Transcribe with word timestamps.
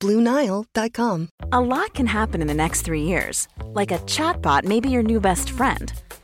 BlueNile.com. 0.00 1.28
A 1.52 1.60
lot 1.60 1.94
can 1.94 2.06
happen 2.06 2.40
in 2.40 2.48
the 2.48 2.54
next 2.54 2.82
three 2.82 3.02
years. 3.02 3.48
Like 3.72 3.92
a 3.92 3.98
chatbot 3.98 4.64
may 4.64 4.80
be 4.80 4.90
your 4.90 5.02
new 5.02 5.20
best 5.20 5.50
friend. 5.50 5.92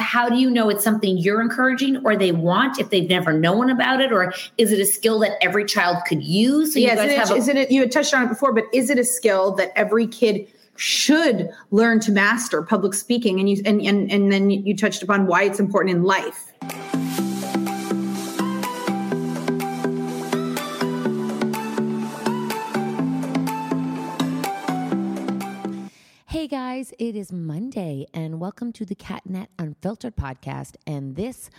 how 0.00 0.28
do 0.28 0.36
you 0.36 0.48
know 0.48 0.70
it's 0.70 0.84
something 0.84 1.18
you're 1.18 1.40
encouraging 1.40 1.98
or 2.04 2.16
they 2.16 2.32
want 2.32 2.78
if 2.78 2.90
they've 2.90 3.08
never 3.08 3.32
known 3.32 3.68
about 3.68 4.00
it? 4.00 4.12
Or 4.12 4.32
is 4.56 4.72
it 4.72 4.80
a 4.80 4.86
skill 4.86 5.18
that 5.20 5.32
every 5.42 5.64
child 5.64 5.98
could 6.06 6.22
use? 6.22 6.72
So 6.72 6.78
yes, 6.78 6.98
is, 6.98 7.30
it, 7.30 7.30
a- 7.30 7.36
is 7.36 7.48
it 7.48 7.70
you 7.70 7.80
had 7.80 7.92
touched 7.92 8.14
on 8.14 8.24
it 8.24 8.28
before 8.28 8.52
but 8.52 8.64
is 8.72 8.90
it 8.90 8.98
a 8.98 9.04
skill 9.04 9.52
that 9.56 9.72
every 9.76 10.06
kid 10.06 10.48
should 10.76 11.50
learn 11.72 11.98
to 12.00 12.12
master 12.12 12.62
public 12.62 12.94
speaking? 12.94 13.40
And 13.40 13.50
you 13.50 13.60
and 13.64 13.82
and, 13.82 14.10
and 14.10 14.32
then 14.32 14.50
you 14.50 14.76
touched 14.76 15.02
upon 15.02 15.26
why 15.26 15.42
it's 15.42 15.60
important 15.60 15.96
in 15.96 16.04
life 16.04 16.52
guys, 26.48 26.94
it 26.98 27.14
is 27.14 27.30
Monday, 27.30 28.06
and 28.14 28.40
welcome 28.40 28.72
to 28.72 28.86
the 28.86 28.94
CatNat 28.94 29.48
Unfiltered 29.58 30.16
podcast. 30.16 30.76
And 30.86 31.14
this 31.14 31.50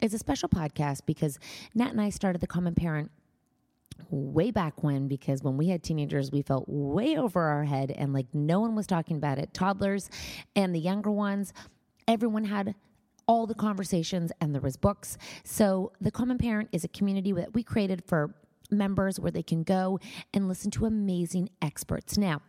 is 0.00 0.14
a 0.14 0.18
special 0.18 0.48
podcast 0.48 1.00
because 1.04 1.38
Nat 1.74 1.90
and 1.90 2.00
I 2.00 2.08
started 2.08 2.40
the 2.40 2.46
Common 2.46 2.74
Parent 2.74 3.10
way 4.08 4.50
back 4.50 4.82
when 4.82 5.08
because 5.08 5.42
when 5.42 5.58
we 5.58 5.68
had 5.68 5.82
teenagers 5.82 6.32
we 6.32 6.40
felt 6.40 6.64
way 6.66 7.18
over 7.18 7.42
our 7.42 7.64
head 7.64 7.90
and 7.90 8.14
like 8.14 8.26
no 8.32 8.60
one 8.60 8.74
was 8.74 8.86
talking 8.86 9.18
about 9.18 9.38
it 9.38 9.52
toddlers 9.52 10.08
and 10.56 10.74
the 10.74 10.80
younger 10.80 11.10
ones 11.10 11.52
everyone 12.08 12.44
had 12.44 12.74
all 13.28 13.46
the 13.46 13.54
conversations, 13.54 14.32
and 14.40 14.52
there 14.52 14.60
was 14.60 14.76
books. 14.76 15.16
So 15.44 15.92
the 16.00 16.10
Common 16.10 16.36
Parent 16.36 16.68
is 16.72 16.82
a 16.82 16.88
community 16.88 17.30
that 17.32 17.54
we 17.54 17.62
created 17.62 18.02
for 18.04 18.34
members 18.72 19.20
where 19.20 19.30
they 19.30 19.42
can 19.42 19.62
go 19.62 20.00
and 20.34 20.48
listen 20.48 20.70
to 20.72 20.86
amazing 20.86 21.50
experts. 21.62 22.18
Now, 22.18 22.42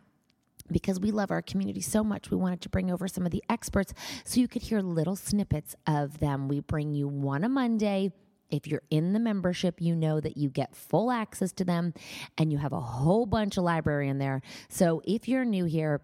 because 0.71 0.99
we 0.99 1.11
love 1.11 1.31
our 1.31 1.41
community 1.41 1.81
so 1.81 2.03
much, 2.03 2.31
we 2.31 2.37
wanted 2.37 2.61
to 2.61 2.69
bring 2.69 2.91
over 2.91 3.07
some 3.07 3.25
of 3.25 3.31
the 3.31 3.43
experts 3.49 3.93
so 4.23 4.39
you 4.39 4.47
could 4.47 4.63
hear 4.63 4.81
little 4.81 5.15
snippets 5.15 5.75
of 5.87 6.19
them. 6.19 6.47
We 6.47 6.59
bring 6.59 6.93
you 6.93 7.07
one 7.07 7.43
a 7.43 7.49
Monday. 7.49 8.11
If 8.49 8.67
you're 8.67 8.83
in 8.89 9.13
the 9.13 9.19
membership, 9.19 9.81
you 9.81 9.95
know 9.95 10.19
that 10.19 10.35
you 10.35 10.49
get 10.49 10.75
full 10.75 11.09
access 11.09 11.53
to 11.53 11.63
them 11.63 11.93
and 12.37 12.51
you 12.51 12.57
have 12.57 12.73
a 12.73 12.79
whole 12.79 13.25
bunch 13.25 13.57
of 13.57 13.63
library 13.63 14.09
in 14.09 14.17
there. 14.17 14.41
So 14.67 15.01
if 15.05 15.27
you're 15.27 15.45
new 15.45 15.65
here, 15.65 16.01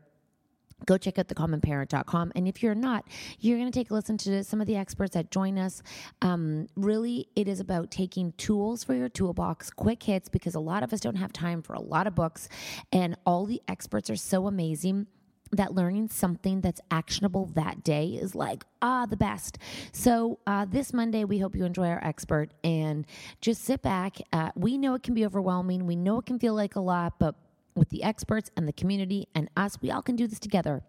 go 0.86 0.98
check 0.98 1.18
out 1.18 1.28
thecommonparent.com. 1.28 2.32
And 2.36 2.48
if 2.48 2.62
you're 2.62 2.76
not, 2.76 3.06
you're 3.40 3.58
going 3.58 3.72
to 3.72 3.78
take 3.78 3.92
a 3.92 3.94
listen 3.94 4.18
to 4.20 4.44
some 4.44 4.62
of 4.62 4.68
the 4.68 4.76
experts 4.76 5.14
that 5.14 5.32
join 5.32 5.58
us. 5.58 5.82
Um, 6.22 6.68
really, 6.76 7.28
it 7.36 7.48
is 7.48 7.60
about 7.60 7.92
taking 7.92 8.34
tools 8.34 8.84
for 8.84 8.94
your 8.94 9.10
toolbox, 9.10 9.70
quick 9.72 10.04
hits, 10.04 10.30
because 10.30 10.56
a 10.56 10.60
lot 10.60 10.84
of 10.84 10.94
us 10.94 11.00
don't 11.00 11.16
have 11.16 11.34
time 11.34 11.62
for 11.62 11.74
a 11.74 11.82
lot 11.82 12.08
of 12.08 12.16
books. 12.16 12.48
And 12.92 13.18
all 13.26 13.46
the 13.46 13.62
experts 13.68 14.10
are 14.10 14.16
so 14.16 14.48
amazing 14.48 15.08
that 15.52 15.74
learning 15.74 16.10
something 16.10 16.62
that's 16.62 16.82
actionable 16.92 17.46
that 17.56 17.82
day 17.82 18.08
is 18.08 18.36
like 18.36 18.66
ah 18.82 19.06
the 19.06 19.16
best 19.16 19.58
so 19.94 20.40
uh, 20.46 20.66
this 20.66 20.92
monday 20.92 21.24
we 21.24 21.40
hope 21.40 21.56
you 21.56 21.64
enjoy 21.64 21.88
our 21.88 22.04
expert 22.04 22.50
and 22.66 23.06
just 23.40 23.64
sit 23.64 23.82
back 23.82 24.18
uh, 24.34 24.52
we 24.56 24.78
know 24.78 24.94
it 24.94 25.04
can 25.04 25.14
be 25.14 25.26
overwhelming 25.26 25.86
we 25.86 25.96
know 25.96 26.20
it 26.20 26.26
can 26.26 26.38
feel 26.38 26.54
like 26.54 26.76
a 26.76 26.82
lot 26.82 27.14
but 27.18 27.36
with 27.78 27.90
the 27.90 28.04
experts 28.04 28.50
and 28.58 28.68
the 28.68 28.74
community 28.74 29.28
and 29.34 29.50
us. 29.56 29.78
We 29.82 29.92
all 29.92 30.02
can 30.02 30.16
do 30.16 30.28
this 30.28 30.40
together. 30.40 30.84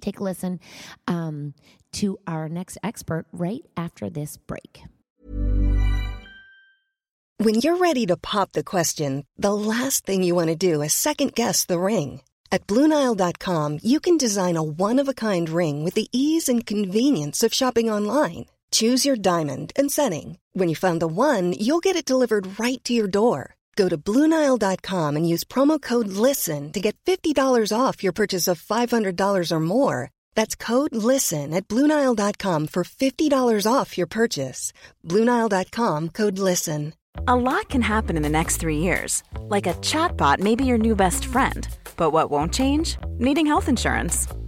Take 0.00 0.20
a 0.20 0.24
listen 0.24 0.60
um, 1.06 1.54
to 1.92 2.18
our 2.26 2.48
next 2.48 2.78
expert 2.82 3.26
right 3.32 3.64
after 3.76 4.10
this 4.10 4.36
break. 4.36 4.82
When 7.38 7.54
you're 7.54 7.78
ready 7.78 8.04
to 8.06 8.18
pop 8.18 8.52
the 8.52 8.62
question, 8.62 9.24
the 9.38 9.54
last 9.54 10.04
thing 10.04 10.22
you 10.22 10.34
want 10.34 10.48
to 10.48 10.56
do 10.56 10.82
is 10.82 10.92
second 10.92 11.34
guess 11.34 11.64
the 11.64 11.78
ring. 11.80 12.20
At 12.52 12.66
Bluenile.com, 12.66 13.78
you 13.82 13.98
can 14.00 14.18
design 14.18 14.56
a 14.56 14.62
one 14.62 14.98
of 14.98 15.08
a 15.08 15.14
kind 15.14 15.48
ring 15.48 15.82
with 15.82 15.94
the 15.94 16.08
ease 16.12 16.50
and 16.50 16.66
convenience 16.66 17.42
of 17.42 17.54
shopping 17.54 17.88
online. 17.88 18.46
Choose 18.72 19.06
your 19.06 19.16
diamond 19.16 19.72
and 19.74 19.90
setting. 19.90 20.38
When 20.52 20.68
you 20.68 20.76
find 20.76 21.00
the 21.00 21.06
one, 21.06 21.54
you'll 21.54 21.80
get 21.80 21.96
it 21.96 22.04
delivered 22.04 22.58
right 22.58 22.84
to 22.84 22.92
your 22.92 23.08
door. 23.08 23.56
Go 23.76 23.88
to 23.88 23.96
Bluenile.com 23.96 25.16
and 25.16 25.28
use 25.28 25.44
promo 25.44 25.80
code 25.80 26.08
LISTEN 26.08 26.72
to 26.72 26.80
get 26.80 26.96
$50 27.06 27.72
off 27.76 28.02
your 28.02 28.12
purchase 28.12 28.46
of 28.46 28.60
$500 28.60 29.52
or 29.52 29.60
more. 29.60 30.10
That's 30.34 30.54
code 30.54 30.94
LISTEN 30.94 31.54
at 31.54 31.68
Bluenile.com 31.68 32.66
for 32.66 32.84
$50 32.84 33.66
off 33.72 33.96
your 33.96 34.06
purchase. 34.06 34.72
Bluenile.com 35.06 36.08
code 36.10 36.38
LISTEN. 36.38 36.94
A 37.26 37.36
lot 37.36 37.68
can 37.68 37.82
happen 37.82 38.16
in 38.16 38.22
the 38.22 38.28
next 38.28 38.58
three 38.58 38.78
years. 38.78 39.22
Like 39.48 39.66
a 39.66 39.74
chatbot 39.74 40.38
may 40.38 40.54
be 40.54 40.64
your 40.64 40.78
new 40.78 40.94
best 40.94 41.24
friend. 41.24 41.66
But 41.96 42.10
what 42.10 42.30
won't 42.30 42.54
change? 42.54 42.96
Needing 43.18 43.46
health 43.46 43.68
insurance. 43.68 44.26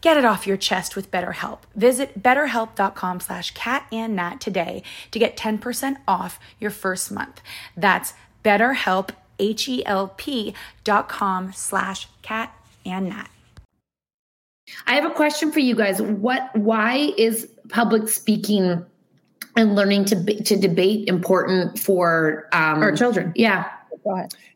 Get 0.00 0.16
it 0.16 0.24
off 0.24 0.46
your 0.46 0.56
chest 0.56 0.96
with 0.96 1.10
BetterHelp. 1.10 1.58
Visit 1.74 2.22
betterhelp.com 2.22 3.20
slash 3.20 3.52
catandnat 3.54 4.40
today 4.40 4.82
to 5.10 5.18
get 5.18 5.36
10% 5.36 5.96
off 6.08 6.40
your 6.58 6.70
first 6.70 7.12
month. 7.12 7.42
That's 7.76 8.14
betterhelp, 8.44 9.10
H-E-L-P 9.38 10.54
dot 10.84 11.08
com 11.08 11.52
slash 11.52 12.08
catandnat. 12.22 13.28
I 14.86 14.94
have 14.94 15.04
a 15.04 15.14
question 15.14 15.52
for 15.52 15.60
you 15.60 15.74
guys. 15.74 16.00
What, 16.00 16.54
why 16.56 17.12
is 17.18 17.48
public 17.68 18.08
speaking 18.08 18.84
and 19.56 19.74
learning 19.74 20.06
to, 20.06 20.42
to 20.42 20.56
debate 20.56 21.08
important 21.08 21.78
for 21.78 22.48
um, 22.52 22.82
our 22.82 22.92
children? 22.92 23.32
Yeah. 23.34 23.70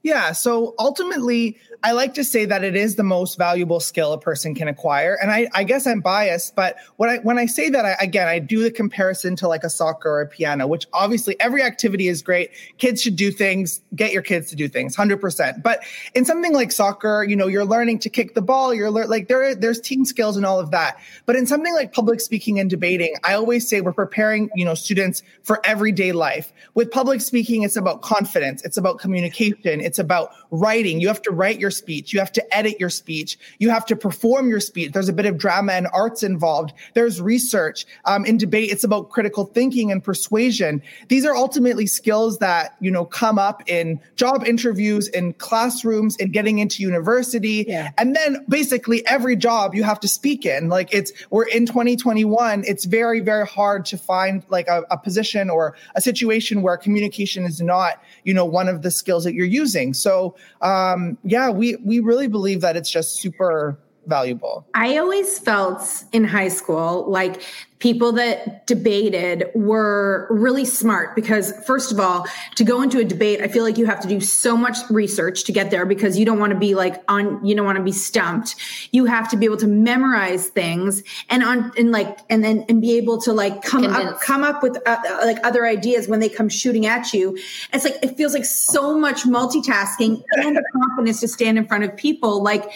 Yeah. 0.04 0.32
So 0.32 0.74
ultimately, 0.78 1.56
I 1.82 1.92
like 1.92 2.12
to 2.14 2.24
say 2.24 2.44
that 2.44 2.62
it 2.62 2.76
is 2.76 2.96
the 2.96 3.02
most 3.02 3.36
valuable 3.36 3.80
skill 3.80 4.12
a 4.12 4.18
person 4.18 4.54
can 4.54 4.68
acquire. 4.68 5.18
And 5.20 5.30
I, 5.30 5.48
I 5.54 5.64
guess 5.64 5.86
I'm 5.86 6.00
biased, 6.00 6.54
but 6.54 6.76
when 6.96 7.10
I 7.10 7.18
when 7.18 7.38
I 7.38 7.44
say 7.44 7.68
that, 7.70 7.84
I, 7.84 7.94
again, 8.00 8.28
I 8.28 8.38
do 8.38 8.62
the 8.62 8.70
comparison 8.70 9.34
to 9.36 9.48
like 9.48 9.64
a 9.64 9.70
soccer 9.70 10.10
or 10.10 10.20
a 10.22 10.26
piano, 10.26 10.66
which 10.66 10.86
obviously 10.94 11.38
every 11.40 11.62
activity 11.62 12.08
is 12.08 12.22
great. 12.22 12.50
Kids 12.76 13.02
should 13.02 13.16
do 13.16 13.30
things. 13.30 13.82
Get 13.94 14.12
your 14.12 14.22
kids 14.22 14.48
to 14.50 14.56
do 14.56 14.68
things, 14.68 14.94
hundred 14.94 15.22
percent. 15.22 15.62
But 15.62 15.80
in 16.14 16.24
something 16.24 16.54
like 16.54 16.70
soccer, 16.70 17.24
you 17.26 17.36
know, 17.36 17.46
you're 17.46 17.66
learning 17.66 17.98
to 18.00 18.10
kick 18.10 18.34
the 18.34 18.42
ball. 18.42 18.72
You're 18.74 18.90
like 18.90 19.28
there 19.28 19.54
there's 19.54 19.80
team 19.80 20.06
skills 20.06 20.38
and 20.38 20.46
all 20.46 20.60
of 20.60 20.70
that. 20.70 20.98
But 21.26 21.36
in 21.36 21.46
something 21.46 21.74
like 21.74 21.94
public 21.94 22.20
speaking 22.20 22.58
and 22.58 22.68
debating, 22.70 23.14
I 23.24 23.34
always 23.34 23.66
say 23.68 23.80
we're 23.80 23.92
preparing 23.92 24.50
you 24.54 24.66
know 24.66 24.74
students 24.74 25.22
for 25.42 25.60
everyday 25.64 26.12
life. 26.12 26.52
With 26.74 26.90
public 26.90 27.20
speaking, 27.22 27.62
it's 27.62 27.76
about 27.76 28.00
confidence. 28.00 28.62
It's 28.64 28.78
about 28.78 28.98
communication. 28.98 29.82
It's 29.82 29.93
about 29.98 30.32
writing. 30.50 31.00
You 31.00 31.08
have 31.08 31.22
to 31.22 31.30
write 31.30 31.58
your 31.58 31.70
speech. 31.70 32.12
You 32.12 32.18
have 32.20 32.32
to 32.32 32.56
edit 32.56 32.78
your 32.78 32.90
speech. 32.90 33.38
You 33.58 33.70
have 33.70 33.86
to 33.86 33.96
perform 33.96 34.48
your 34.48 34.60
speech. 34.60 34.92
There's 34.92 35.08
a 35.08 35.12
bit 35.12 35.26
of 35.26 35.36
drama 35.36 35.72
and 35.72 35.88
arts 35.92 36.22
involved. 36.22 36.72
There's 36.94 37.20
research. 37.20 37.86
Um, 38.04 38.24
in 38.24 38.36
debate, 38.36 38.70
it's 38.70 38.84
about 38.84 39.10
critical 39.10 39.46
thinking 39.46 39.90
and 39.90 40.02
persuasion. 40.02 40.82
These 41.08 41.24
are 41.26 41.34
ultimately 41.34 41.86
skills 41.86 42.38
that, 42.38 42.76
you 42.80 42.90
know, 42.90 43.04
come 43.04 43.38
up 43.38 43.62
in 43.68 44.00
job 44.16 44.44
interviews, 44.46 45.08
in 45.08 45.32
classrooms, 45.34 46.16
in 46.16 46.30
getting 46.30 46.58
into 46.58 46.82
university. 46.82 47.64
Yeah. 47.66 47.90
And 47.98 48.14
then 48.14 48.44
basically 48.48 49.06
every 49.06 49.36
job 49.36 49.74
you 49.74 49.82
have 49.82 50.00
to 50.00 50.08
speak 50.08 50.46
in. 50.46 50.68
Like 50.68 50.92
it's, 50.94 51.12
we're 51.30 51.46
in 51.46 51.66
2021. 51.66 52.64
It's 52.66 52.84
very, 52.84 53.20
very 53.20 53.46
hard 53.46 53.84
to 53.86 53.98
find 53.98 54.44
like 54.48 54.68
a, 54.68 54.84
a 54.90 54.98
position 54.98 55.50
or 55.50 55.76
a 55.94 56.00
situation 56.00 56.62
where 56.62 56.76
communication 56.76 57.44
is 57.44 57.60
not, 57.60 58.02
you 58.24 58.32
know, 58.32 58.44
one 58.44 58.68
of 58.68 58.82
the 58.82 58.90
skills 58.90 59.24
that 59.24 59.34
you're 59.34 59.46
using. 59.46 59.83
So, 59.92 60.36
um, 60.62 61.18
yeah, 61.24 61.50
we 61.50 61.76
we 61.84 62.00
really 62.00 62.28
believe 62.28 62.60
that 62.62 62.76
it's 62.76 62.90
just 62.90 63.16
super 63.16 63.76
valuable. 64.06 64.66
I 64.74 64.98
always 64.98 65.38
felt 65.38 66.04
in 66.12 66.24
high 66.24 66.48
school 66.48 67.10
like 67.10 67.42
people 67.84 68.12
that 68.12 68.66
debated 68.66 69.44
were 69.54 70.26
really 70.30 70.64
smart 70.64 71.14
because 71.14 71.52
first 71.66 71.92
of 71.92 72.00
all 72.00 72.26
to 72.54 72.64
go 72.64 72.80
into 72.80 72.98
a 72.98 73.04
debate 73.04 73.42
i 73.42 73.46
feel 73.46 73.62
like 73.62 73.76
you 73.76 73.84
have 73.84 74.00
to 74.00 74.08
do 74.08 74.20
so 74.20 74.56
much 74.56 74.78
research 74.88 75.44
to 75.44 75.52
get 75.52 75.70
there 75.70 75.84
because 75.84 76.16
you 76.16 76.24
don't 76.24 76.38
want 76.38 76.50
to 76.50 76.58
be 76.58 76.74
like 76.74 77.02
on 77.08 77.44
you 77.44 77.54
don't 77.54 77.66
want 77.66 77.76
to 77.76 77.84
be 77.84 77.92
stumped 77.92 78.54
you 78.92 79.04
have 79.04 79.28
to 79.28 79.36
be 79.36 79.44
able 79.44 79.58
to 79.58 79.66
memorize 79.66 80.48
things 80.48 81.02
and 81.28 81.42
on 81.42 81.70
and 81.76 81.92
like 81.92 82.20
and 82.30 82.42
then 82.42 82.64
and 82.70 82.80
be 82.80 82.96
able 82.96 83.20
to 83.20 83.34
like 83.34 83.62
come 83.62 83.82
Convince. 83.82 84.12
up 84.12 84.20
come 84.22 84.44
up 84.44 84.62
with 84.62 84.78
uh, 84.86 84.96
like 85.22 85.44
other 85.44 85.66
ideas 85.66 86.08
when 86.08 86.20
they 86.20 86.28
come 86.30 86.48
shooting 86.48 86.86
at 86.86 87.12
you 87.12 87.36
it's 87.74 87.84
like 87.84 87.98
it 88.02 88.16
feels 88.16 88.32
like 88.32 88.46
so 88.46 88.98
much 88.98 89.24
multitasking 89.24 90.22
and 90.38 90.56
the 90.56 90.64
confidence 90.72 91.20
to 91.20 91.28
stand 91.28 91.58
in 91.58 91.66
front 91.66 91.84
of 91.84 91.94
people 91.96 92.42
like 92.42 92.70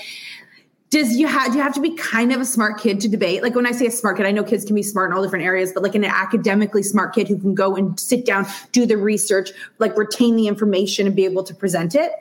does 0.90 1.16
you 1.16 1.26
have 1.26 1.54
you 1.54 1.61
have 1.61 1.75
to 1.75 1.80
be 1.80 1.95
kind 1.97 2.33
of 2.33 2.40
a 2.40 2.45
smart 2.45 2.80
kid 2.80 3.00
to 3.00 3.09
debate? 3.09 3.42
Like 3.42 3.54
when 3.54 3.66
i 3.66 3.73
say 3.73 3.87
a 3.87 3.90
smart 3.90 4.16
kid 4.16 4.26
i 4.26 4.30
know 4.30 4.45
kids 4.45 4.64
can 4.64 4.75
be 4.75 4.83
smart 4.83 5.11
in 5.11 5.16
all 5.16 5.23
different 5.23 5.45
areas 5.45 5.73
but 5.73 5.83
like 5.83 5.95
an 5.95 6.04
academically 6.04 6.83
smart 6.83 7.14
kid 7.14 7.28
who 7.28 7.38
can 7.38 7.54
go 7.54 7.76
and 7.76 7.99
sit 7.99 8.25
down 8.25 8.47
do 8.73 8.87
the 8.87 8.97
research 8.97 9.50
like 9.78 9.97
retain 9.97 10.37
the 10.37 10.49
information 10.49 11.07
and 11.07 11.14
be 11.14 11.25
able 11.25 11.42
to 11.45 11.54
present 11.54 11.95
it 11.95 12.12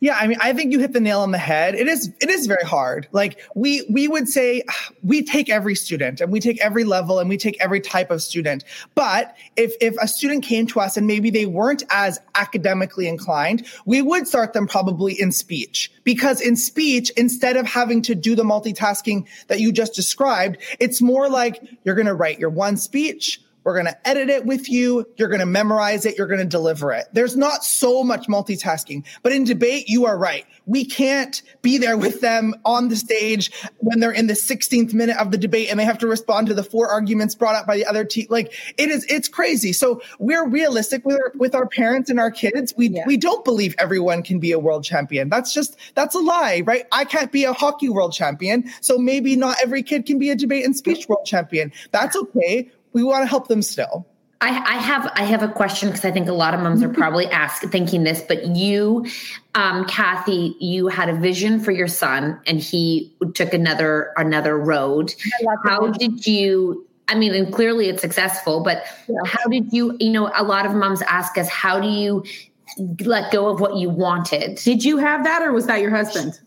yeah, 0.00 0.16
I 0.18 0.28
mean, 0.28 0.38
I 0.40 0.52
think 0.52 0.72
you 0.72 0.78
hit 0.78 0.92
the 0.92 1.00
nail 1.00 1.20
on 1.20 1.32
the 1.32 1.38
head. 1.38 1.74
It 1.74 1.88
is 1.88 2.12
it 2.20 2.30
is 2.30 2.46
very 2.46 2.64
hard. 2.64 3.08
Like 3.12 3.40
we 3.54 3.84
we 3.90 4.06
would 4.06 4.28
say 4.28 4.62
we 5.02 5.22
take 5.22 5.48
every 5.48 5.74
student 5.74 6.20
and 6.20 6.30
we 6.30 6.40
take 6.40 6.60
every 6.60 6.84
level 6.84 7.18
and 7.18 7.28
we 7.28 7.36
take 7.36 7.60
every 7.60 7.80
type 7.80 8.10
of 8.10 8.22
student. 8.22 8.64
But 8.94 9.36
if 9.56 9.74
if 9.80 9.96
a 10.00 10.06
student 10.06 10.44
came 10.44 10.66
to 10.68 10.80
us 10.80 10.96
and 10.96 11.06
maybe 11.06 11.30
they 11.30 11.46
weren't 11.46 11.82
as 11.90 12.20
academically 12.36 13.08
inclined, 13.08 13.66
we 13.86 14.00
would 14.02 14.28
start 14.28 14.52
them 14.52 14.68
probably 14.68 15.20
in 15.20 15.32
speech. 15.32 15.90
Because 16.04 16.40
in 16.40 16.56
speech, 16.56 17.10
instead 17.10 17.56
of 17.56 17.66
having 17.66 18.00
to 18.02 18.14
do 18.14 18.34
the 18.34 18.44
multitasking 18.44 19.26
that 19.48 19.60
you 19.60 19.72
just 19.72 19.94
described, 19.94 20.58
it's 20.78 21.02
more 21.02 21.28
like 21.28 21.60
you're 21.84 21.94
going 21.94 22.06
to 22.06 22.14
write 22.14 22.38
your 22.38 22.50
one 22.50 22.76
speech, 22.76 23.40
we're 23.64 23.74
going 23.74 23.86
to 23.86 24.08
edit 24.08 24.28
it 24.28 24.46
with 24.46 24.68
you. 24.68 25.06
You're 25.16 25.28
going 25.28 25.40
to 25.40 25.46
memorize 25.46 26.06
it. 26.06 26.16
You're 26.16 26.26
going 26.26 26.40
to 26.40 26.46
deliver 26.46 26.92
it. 26.92 27.06
There's 27.12 27.36
not 27.36 27.64
so 27.64 28.02
much 28.02 28.26
multitasking, 28.26 29.04
but 29.22 29.32
in 29.32 29.44
debate, 29.44 29.88
you 29.88 30.06
are 30.06 30.16
right. 30.16 30.46
We 30.66 30.84
can't 30.84 31.42
be 31.62 31.78
there 31.78 31.96
with 31.96 32.20
them 32.20 32.54
on 32.64 32.88
the 32.88 32.96
stage 32.96 33.50
when 33.78 34.00
they're 34.00 34.12
in 34.12 34.26
the 34.26 34.34
16th 34.34 34.92
minute 34.94 35.16
of 35.18 35.30
the 35.30 35.38
debate 35.38 35.68
and 35.70 35.78
they 35.78 35.84
have 35.84 35.98
to 35.98 36.06
respond 36.06 36.46
to 36.48 36.54
the 36.54 36.62
four 36.62 36.88
arguments 36.88 37.34
brought 37.34 37.56
up 37.56 37.66
by 37.66 37.76
the 37.76 37.86
other 37.86 38.04
team. 38.04 38.26
Like 38.30 38.52
it 38.76 38.90
is, 38.90 39.04
it's 39.08 39.28
crazy. 39.28 39.72
So 39.72 40.00
we're 40.18 40.46
realistic 40.46 41.04
with 41.04 41.16
our, 41.16 41.32
with 41.36 41.54
our 41.54 41.66
parents 41.66 42.10
and 42.10 42.20
our 42.20 42.30
kids. 42.30 42.74
We, 42.76 42.88
yeah. 42.88 43.04
we 43.06 43.16
don't 43.16 43.44
believe 43.44 43.74
everyone 43.78 44.22
can 44.22 44.38
be 44.38 44.52
a 44.52 44.58
world 44.58 44.84
champion. 44.84 45.28
That's 45.28 45.52
just, 45.52 45.76
that's 45.94 46.14
a 46.14 46.20
lie, 46.20 46.62
right? 46.64 46.86
I 46.92 47.04
can't 47.04 47.32
be 47.32 47.44
a 47.44 47.52
hockey 47.52 47.88
world 47.88 48.12
champion. 48.12 48.70
So 48.80 48.98
maybe 48.98 49.36
not 49.36 49.56
every 49.62 49.82
kid 49.82 50.06
can 50.06 50.18
be 50.18 50.30
a 50.30 50.36
debate 50.36 50.64
and 50.64 50.76
speech 50.76 51.08
world 51.08 51.26
champion. 51.26 51.72
That's 51.92 52.16
okay 52.16 52.70
we 52.98 53.04
want 53.04 53.22
to 53.22 53.28
help 53.28 53.46
them 53.46 53.62
still. 53.62 54.06
I, 54.40 54.50
I, 54.50 54.76
have 54.76 55.10
I 55.14 55.24
have 55.24 55.42
a 55.42 55.48
question 55.48 55.88
because 55.88 56.04
I 56.04 56.10
think 56.10 56.28
a 56.28 56.32
lot 56.32 56.54
of 56.54 56.60
moms 56.60 56.82
are 56.82 56.88
probably 56.88 57.26
ask 57.30 57.62
thinking 57.70 58.04
this, 58.04 58.22
but 58.22 58.44
you, 58.56 59.06
um, 59.54 59.84
Cathy, 59.86 60.56
you 60.60 60.88
had 60.88 61.08
a 61.08 61.14
vision 61.14 61.60
for 61.60 61.72
your 61.72 61.88
son, 61.88 62.40
and 62.46 62.60
he 62.60 63.14
took 63.34 63.52
another 63.52 64.12
another 64.16 64.58
road. 64.58 65.14
How 65.64 65.88
did 65.88 66.26
you? 66.26 66.86
I 67.08 67.14
mean, 67.14 67.34
and 67.34 67.52
clearly 67.52 67.88
it's 67.88 68.02
successful, 68.02 68.62
but 68.62 68.84
yeah. 69.08 69.16
how 69.24 69.48
did 69.48 69.72
you? 69.72 69.96
You 69.98 70.10
know, 70.10 70.30
a 70.36 70.44
lot 70.44 70.66
of 70.66 70.74
moms 70.74 71.02
ask 71.02 71.36
us, 71.38 71.48
how 71.48 71.80
do 71.80 71.88
you 71.88 72.24
let 73.00 73.32
go 73.32 73.48
of 73.48 73.60
what 73.60 73.76
you 73.76 73.90
wanted? 73.90 74.56
Did 74.56 74.84
you 74.84 74.98
have 74.98 75.24
that, 75.24 75.42
or 75.42 75.52
was 75.52 75.66
that 75.66 75.80
your 75.80 75.90
husband? 75.90 76.38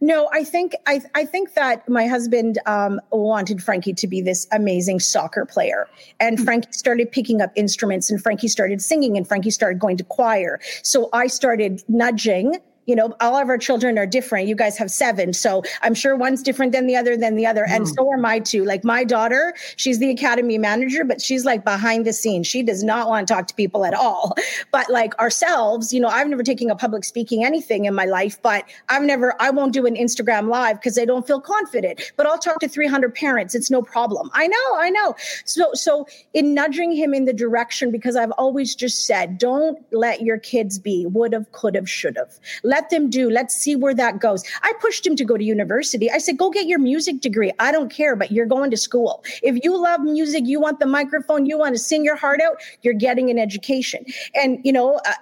No, 0.00 0.28
I 0.32 0.44
think 0.44 0.74
I, 0.86 1.00
I 1.14 1.24
think 1.24 1.54
that 1.54 1.88
my 1.88 2.06
husband 2.06 2.58
um, 2.66 3.00
wanted 3.10 3.62
Frankie 3.62 3.94
to 3.94 4.06
be 4.06 4.20
this 4.20 4.46
amazing 4.52 5.00
soccer 5.00 5.44
player, 5.44 5.88
and 6.20 6.36
mm-hmm. 6.36 6.44
Frankie 6.44 6.72
started 6.72 7.10
picking 7.10 7.40
up 7.40 7.50
instruments, 7.56 8.10
and 8.10 8.22
Frankie 8.22 8.48
started 8.48 8.80
singing, 8.80 9.16
and 9.16 9.26
Frankie 9.26 9.50
started 9.50 9.78
going 9.78 9.96
to 9.96 10.04
choir. 10.04 10.60
So 10.82 11.08
I 11.12 11.26
started 11.26 11.82
nudging 11.88 12.56
you 12.88 12.96
know, 12.96 13.14
all 13.20 13.36
of 13.36 13.50
our 13.50 13.58
children 13.58 13.98
are 13.98 14.06
different. 14.06 14.48
You 14.48 14.56
guys 14.56 14.78
have 14.78 14.90
seven. 14.90 15.34
So 15.34 15.62
I'm 15.82 15.92
sure 15.92 16.16
one's 16.16 16.42
different 16.42 16.72
than 16.72 16.86
the 16.86 16.96
other, 16.96 17.18
than 17.18 17.36
the 17.36 17.44
other. 17.44 17.66
Mm. 17.68 17.76
And 17.76 17.86
hmm. 17.86 17.92
so 17.92 18.10
are 18.10 18.16
my 18.16 18.38
two. 18.38 18.64
Like 18.64 18.82
my 18.82 19.04
daughter, 19.04 19.54
she's 19.76 19.98
the 19.98 20.10
academy 20.10 20.56
manager, 20.56 21.04
but 21.04 21.20
she's 21.20 21.44
like 21.44 21.64
behind 21.64 22.06
the 22.06 22.14
scenes. 22.14 22.46
She 22.46 22.62
does 22.62 22.82
not 22.82 23.06
want 23.06 23.28
to 23.28 23.34
talk 23.34 23.46
to 23.48 23.54
people 23.54 23.84
at 23.84 23.94
all. 23.94 24.34
But 24.70 24.90
like 24.90 25.18
ourselves, 25.18 25.92
you 25.92 26.00
know, 26.00 26.08
I've 26.08 26.28
never 26.28 26.42
taken 26.42 26.70
a 26.70 26.76
public 26.76 27.04
speaking 27.04 27.44
anything 27.44 27.84
in 27.84 27.94
my 27.94 28.04
life, 28.04 28.40
but 28.42 28.64
I've 28.88 29.02
never, 29.02 29.34
I 29.40 29.50
won't 29.50 29.72
do 29.72 29.86
an 29.86 29.94
Instagram 29.94 30.48
live 30.48 30.76
because 30.76 30.98
I 30.98 31.04
don't 31.04 31.26
feel 31.26 31.40
confident, 31.40 32.12
but 32.16 32.26
I'll 32.26 32.38
talk 32.38 32.58
to 32.60 32.68
300 32.68 33.14
parents. 33.14 33.54
It's 33.54 33.70
no 33.70 33.82
problem. 33.82 34.30
I 34.34 34.46
know, 34.46 34.76
I 34.76 34.90
know. 34.90 35.14
So, 35.44 35.70
so 35.74 36.06
in 36.34 36.54
nudging 36.54 36.92
him 36.92 37.14
in 37.14 37.24
the 37.24 37.32
direction, 37.32 37.90
because 37.90 38.16
I've 38.16 38.32
always 38.32 38.74
just 38.74 39.06
said, 39.06 39.38
don't 39.38 39.78
let 39.92 40.22
your 40.22 40.38
kids 40.38 40.78
be 40.78 41.06
would 41.06 41.32
have, 41.32 41.50
could 41.52 41.74
have, 41.74 41.88
should 41.88 42.16
have. 42.16 42.38
Let 42.62 42.77
let 42.78 42.90
them 42.90 43.10
do. 43.10 43.28
Let's 43.28 43.56
see 43.56 43.74
where 43.74 43.94
that 43.94 44.20
goes. 44.20 44.44
I 44.62 44.72
pushed 44.80 45.04
him 45.04 45.16
to 45.16 45.24
go 45.24 45.36
to 45.36 45.42
university. 45.42 46.08
I 46.12 46.18
said, 46.18 46.38
go 46.38 46.48
get 46.48 46.66
your 46.66 46.78
music 46.78 47.20
degree. 47.20 47.50
I 47.58 47.72
don't 47.72 47.90
care, 47.90 48.14
but 48.14 48.30
you're 48.30 48.46
going 48.46 48.70
to 48.70 48.76
school. 48.76 49.24
If 49.42 49.58
you 49.64 49.76
love 49.76 50.02
music, 50.02 50.44
you 50.46 50.60
want 50.60 50.78
the 50.78 50.86
microphone, 50.86 51.44
you 51.44 51.58
want 51.58 51.74
to 51.74 51.80
sing 51.80 52.04
your 52.04 52.14
heart 52.14 52.40
out, 52.40 52.58
you're 52.82 52.94
getting 52.94 53.30
an 53.30 53.38
education. 53.38 54.04
And, 54.32 54.60
you 54.64 54.72
know, 54.72 55.00
uh, 55.04 55.14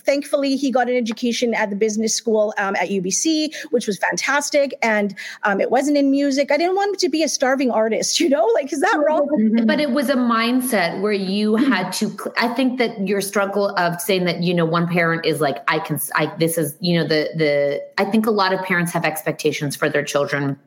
thankfully, 0.00 0.54
he 0.54 0.70
got 0.70 0.88
an 0.88 0.94
education 0.94 1.52
at 1.52 1.70
the 1.70 1.74
business 1.74 2.14
school 2.14 2.54
um, 2.58 2.76
at 2.76 2.90
UBC, 2.90 3.54
which 3.70 3.88
was 3.88 3.98
fantastic. 3.98 4.72
And 4.80 5.16
um, 5.42 5.60
it 5.60 5.72
wasn't 5.72 5.96
in 5.96 6.12
music. 6.12 6.52
I 6.52 6.58
didn't 6.58 6.76
want 6.76 6.90
him 6.90 6.96
to 7.00 7.08
be 7.08 7.24
a 7.24 7.28
starving 7.28 7.72
artist, 7.72 8.20
you 8.22 8.28
know, 8.28 8.46
like, 8.54 8.72
is 8.72 8.80
that 8.80 9.02
wrong? 9.04 9.26
But 9.66 9.80
it 9.80 9.90
was 9.90 10.10
a 10.10 10.14
mindset 10.14 11.00
where 11.00 11.12
you 11.12 11.56
had 11.56 11.90
to, 11.94 12.16
I 12.36 12.54
think 12.54 12.78
that 12.78 13.08
your 13.08 13.20
struggle 13.20 13.74
of 13.76 14.00
saying 14.00 14.26
that, 14.26 14.44
you 14.44 14.54
know, 14.54 14.64
one 14.64 14.86
parent 14.86 15.26
is 15.26 15.40
like, 15.40 15.58
I 15.66 15.80
can, 15.80 15.98
I, 16.14 16.26
this 16.38 16.56
is, 16.56 16.76
you 16.78 16.96
know, 16.96 16.99
the, 17.04 17.30
the, 17.34 17.82
I 17.98 18.04
think 18.04 18.26
a 18.26 18.30
lot 18.30 18.52
of 18.52 18.60
parents 18.62 18.92
have 18.92 19.04
expectations 19.04 19.76
for 19.76 19.88
their 19.88 20.04
children 20.04 20.58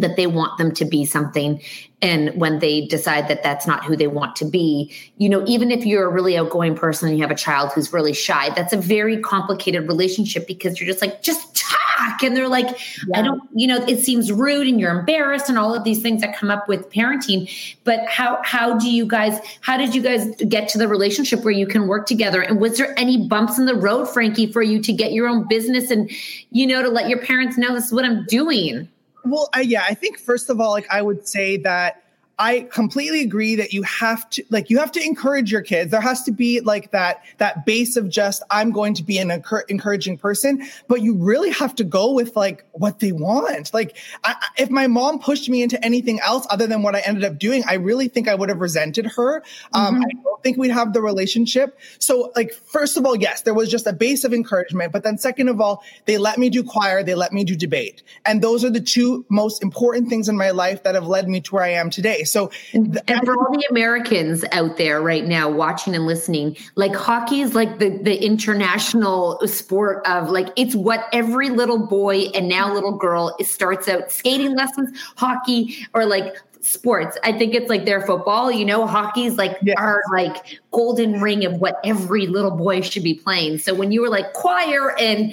that 0.00 0.16
they 0.16 0.26
want 0.26 0.56
them 0.58 0.72
to 0.72 0.84
be 0.84 1.04
something. 1.04 1.60
And 2.02 2.30
when 2.40 2.58
they 2.58 2.86
decide 2.86 3.28
that 3.28 3.42
that's 3.42 3.66
not 3.66 3.84
who 3.84 3.94
they 3.94 4.06
want 4.06 4.34
to 4.36 4.44
be 4.46 4.90
you 5.18 5.28
know 5.28 5.44
even 5.46 5.70
if 5.70 5.84
you're 5.84 6.06
a 6.06 6.08
really 6.08 6.36
outgoing 6.38 6.74
person 6.74 7.08
and 7.08 7.18
you 7.18 7.22
have 7.22 7.30
a 7.30 7.36
child 7.36 7.72
who's 7.74 7.92
really 7.92 8.14
shy 8.14 8.48
that's 8.56 8.72
a 8.72 8.78
very 8.78 9.20
complicated 9.20 9.86
relationship 9.86 10.46
because 10.46 10.80
you're 10.80 10.86
just 10.86 11.02
like 11.02 11.22
just 11.22 11.54
talk. 11.54 12.22
And 12.22 12.34
they're 12.34 12.48
like 12.48 12.78
yeah. 13.06 13.18
i 13.18 13.22
don't 13.22 13.42
you 13.54 13.66
know 13.66 13.76
it 13.86 14.02
seems 14.02 14.32
rude 14.32 14.66
and 14.66 14.80
you're 14.80 14.98
embarrassed 14.98 15.50
and 15.50 15.58
all 15.58 15.74
of 15.74 15.84
these 15.84 16.00
things 16.00 16.22
that 16.22 16.34
come 16.34 16.50
up 16.50 16.68
with 16.68 16.90
parenting. 16.90 17.50
But 17.84 18.06
how 18.06 18.40
how 18.42 18.78
do 18.78 18.90
you 18.90 19.06
guys 19.06 19.38
how 19.60 19.76
did 19.76 19.94
you 19.94 20.00
guys 20.00 20.34
get 20.48 20.68
to 20.70 20.78
the 20.78 20.88
relationship 20.88 21.44
where 21.44 21.52
you 21.52 21.66
can 21.66 21.86
work 21.86 22.06
together? 22.06 22.40
And 22.40 22.58
was 22.60 22.78
there 22.78 22.98
any 22.98 23.28
bumps 23.28 23.58
in 23.58 23.66
the 23.66 23.74
road 23.74 24.06
frankie 24.06 24.50
for 24.50 24.62
you 24.62 24.80
to 24.80 24.92
get 24.92 25.12
your 25.12 25.28
own 25.28 25.46
business 25.48 25.90
and 25.90 26.10
you 26.50 26.66
know 26.66 26.82
to 26.82 26.88
let 26.88 27.10
your 27.10 27.18
parents 27.18 27.58
know 27.58 27.74
this 27.74 27.86
is 27.86 27.92
what 27.92 28.04
i'm 28.06 28.24
doing 28.24 28.88
well, 29.24 29.48
I, 29.52 29.62
yeah, 29.62 29.84
I 29.88 29.94
think 29.94 30.18
first 30.18 30.50
of 30.50 30.60
all, 30.60 30.70
like 30.70 30.86
I 30.90 31.02
would 31.02 31.26
say 31.26 31.56
that 31.58 32.02
I 32.40 32.66
completely 32.72 33.20
agree 33.20 33.54
that 33.56 33.74
you 33.74 33.82
have 33.82 34.28
to 34.30 34.42
like 34.48 34.70
you 34.70 34.78
have 34.78 34.90
to 34.92 35.04
encourage 35.04 35.52
your 35.52 35.60
kids. 35.60 35.90
There 35.90 36.00
has 36.00 36.22
to 36.22 36.32
be 36.32 36.60
like 36.60 36.90
that 36.92 37.22
that 37.36 37.66
base 37.66 37.98
of 37.98 38.08
just 38.08 38.42
I'm 38.50 38.72
going 38.72 38.94
to 38.94 39.02
be 39.02 39.18
an 39.18 39.30
encouraging 39.30 40.16
person, 40.16 40.66
but 40.88 41.02
you 41.02 41.14
really 41.16 41.50
have 41.50 41.74
to 41.74 41.84
go 41.84 42.12
with 42.12 42.36
like 42.36 42.64
what 42.72 43.00
they 43.00 43.12
want. 43.12 43.74
Like 43.74 43.94
I, 44.24 44.36
if 44.56 44.70
my 44.70 44.86
mom 44.86 45.18
pushed 45.18 45.50
me 45.50 45.62
into 45.62 45.84
anything 45.84 46.18
else 46.20 46.46
other 46.48 46.66
than 46.66 46.82
what 46.82 46.96
I 46.96 47.00
ended 47.00 47.24
up 47.24 47.38
doing, 47.38 47.62
I 47.68 47.74
really 47.74 48.08
think 48.08 48.26
I 48.26 48.34
would 48.34 48.48
have 48.48 48.60
resented 48.60 49.04
her. 49.04 49.42
Um, 49.74 49.96
mm-hmm. 49.96 50.04
I 50.04 50.22
don't 50.24 50.42
think 50.42 50.56
we'd 50.56 50.70
have 50.70 50.94
the 50.94 51.02
relationship. 51.02 51.78
So 51.98 52.32
like 52.34 52.54
first 52.54 52.96
of 52.96 53.04
all, 53.04 53.16
yes, 53.16 53.42
there 53.42 53.52
was 53.52 53.68
just 53.68 53.86
a 53.86 53.92
base 53.92 54.24
of 54.24 54.32
encouragement, 54.32 54.92
but 54.92 55.02
then 55.02 55.18
second 55.18 55.48
of 55.48 55.60
all, 55.60 55.84
they 56.06 56.16
let 56.16 56.38
me 56.38 56.48
do 56.48 56.62
choir, 56.62 57.02
they 57.02 57.14
let 57.14 57.34
me 57.34 57.44
do 57.44 57.54
debate, 57.54 58.02
and 58.24 58.40
those 58.40 58.64
are 58.64 58.70
the 58.70 58.80
two 58.80 59.26
most 59.28 59.62
important 59.62 60.08
things 60.08 60.26
in 60.26 60.38
my 60.38 60.52
life 60.52 60.84
that 60.84 60.94
have 60.94 61.06
led 61.06 61.28
me 61.28 61.42
to 61.42 61.54
where 61.54 61.64
I 61.64 61.72
am 61.72 61.90
today. 61.90 62.24
So, 62.30 62.50
and 62.72 63.00
for 63.24 63.36
all 63.36 63.52
the 63.52 63.66
Americans 63.70 64.44
out 64.52 64.76
there 64.76 65.00
right 65.00 65.24
now 65.24 65.50
watching 65.50 65.94
and 65.94 66.06
listening, 66.06 66.56
like 66.74 66.94
hockey 66.94 67.40
is 67.40 67.54
like 67.54 67.78
the 67.78 67.90
the 67.90 68.22
international 68.24 69.40
sport 69.46 70.06
of 70.06 70.30
like 70.30 70.48
it's 70.56 70.74
what 70.74 71.06
every 71.12 71.50
little 71.50 71.86
boy 71.86 72.26
and 72.34 72.48
now 72.48 72.72
little 72.72 72.96
girl 72.96 73.36
starts 73.40 73.88
out 73.88 74.10
skating 74.10 74.54
lessons, 74.56 74.98
hockey, 75.16 75.86
or 75.94 76.06
like 76.06 76.36
sports. 76.60 77.18
I 77.24 77.32
think 77.32 77.54
it's 77.54 77.68
like 77.68 77.84
their 77.84 78.00
football, 78.02 78.50
you 78.50 78.64
know, 78.64 78.86
hockey's 78.86 79.36
like 79.36 79.56
yes. 79.62 79.76
our 79.78 80.02
like 80.12 80.60
golden 80.70 81.20
ring 81.20 81.44
of 81.44 81.54
what 81.54 81.80
every 81.84 82.26
little 82.26 82.50
boy 82.50 82.82
should 82.82 83.02
be 83.02 83.14
playing. 83.14 83.58
So 83.58 83.74
when 83.74 83.92
you 83.92 84.02
were 84.02 84.08
like 84.08 84.32
choir 84.34 84.94
and 84.98 85.32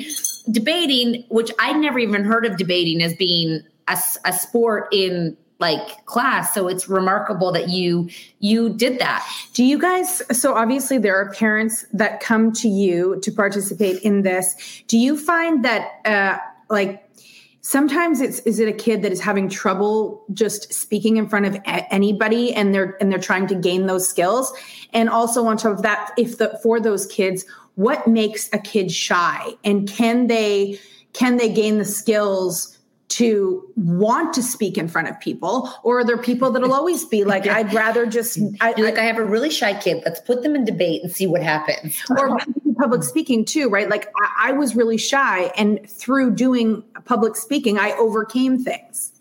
debating, 0.52 1.26
which 1.30 1.52
I 1.60 1.74
never 1.74 2.00
even 2.00 2.24
heard 2.24 2.46
of 2.46 2.58
debating 2.58 3.02
as 3.02 3.14
being 3.16 3.62
a, 3.88 3.98
a 4.26 4.34
sport 4.34 4.88
in 4.92 5.38
like 5.60 6.06
class. 6.06 6.54
So 6.54 6.68
it's 6.68 6.88
remarkable 6.88 7.52
that 7.52 7.70
you 7.70 8.10
you 8.40 8.70
did 8.70 9.00
that. 9.00 9.28
Do 9.54 9.64
you 9.64 9.80
guys 9.80 10.22
so 10.38 10.56
obviously 10.56 10.98
there 10.98 11.16
are 11.16 11.32
parents 11.32 11.86
that 11.94 12.20
come 12.20 12.52
to 12.54 12.68
you 12.68 13.20
to 13.22 13.32
participate 13.32 14.02
in 14.04 14.22
this. 14.22 14.84
Do 14.88 14.98
you 14.98 15.18
find 15.18 15.66
that 15.66 15.92
uh 16.06 16.38
like 16.70 17.04
sometimes 17.62 18.22
it's 18.22 18.40
is 18.42 18.60
it 18.60 18.68
a 18.68 18.74
kid 18.74 19.02
that 19.02 19.12
is 19.12 19.20
having 19.20 19.50
trouble 19.50 20.24
just 20.32 20.72
speaking 20.72 21.18
in 21.18 21.28
front 21.28 21.46
of 21.46 21.56
a- 21.56 21.94
anybody 21.94 22.54
and 22.54 22.74
they're 22.74 22.96
and 23.02 23.12
they're 23.12 23.20
trying 23.20 23.48
to 23.48 23.56
gain 23.56 23.88
those 23.88 24.08
skills? 24.08 24.54
And 24.94 25.10
also 25.10 25.46
on 25.48 25.58
top 25.58 25.74
of 25.74 25.82
that 25.82 26.12
if 26.18 26.38
the 26.38 26.60
for 26.62 26.80
those 26.80 27.08
kids 27.08 27.46
what 27.78 28.08
makes 28.08 28.50
a 28.54 28.58
kid 28.58 28.92
shy? 28.92 29.52
And 29.64 29.88
can 29.88 30.28
they 30.28 30.80
can 31.14 31.38
they 31.38 31.50
gain 31.50 31.78
the 31.78 31.86
skills 31.86 32.77
to 33.10 33.66
want 33.76 34.34
to 34.34 34.44
speak 34.44 34.78
in 34.78 34.88
front 34.88 35.08
of 35.08 35.20
people 35.20 35.74
or 35.84 36.00
are 36.00 36.04
there 36.04 36.18
people 36.18 36.52
that'll 36.52 36.74
always 36.82 37.06
be 37.06 37.24
like 37.24 37.48
i'd 37.48 37.74
rather 37.74 38.06
just 38.06 38.38
I, 38.60 38.74
like 38.80 38.98
i 38.98 39.04
have 39.04 39.18
a 39.18 39.26
really 39.26 39.50
shy 39.50 39.80
kid. 39.80 40.04
Let's 40.06 40.20
put 40.20 40.44
them 40.44 40.56
in 40.56 40.66
debate 40.66 41.04
and 41.04 41.12
see 41.12 41.28
what 41.28 41.42
happens. 41.42 41.98
Or 42.10 42.38
public 42.78 43.04
speaking 43.04 43.46
too 43.46 43.70
right? 43.70 43.90
Like 43.90 44.08
I, 44.22 44.50
I 44.50 44.52
was 44.54 44.76
really 44.76 44.98
shy 44.98 45.52
and 45.58 45.80
through 45.90 46.36
doing 46.36 46.84
public 47.06 47.36
speaking 47.36 47.78
i 47.80 47.92
overcame 47.94 48.64
things 48.64 49.14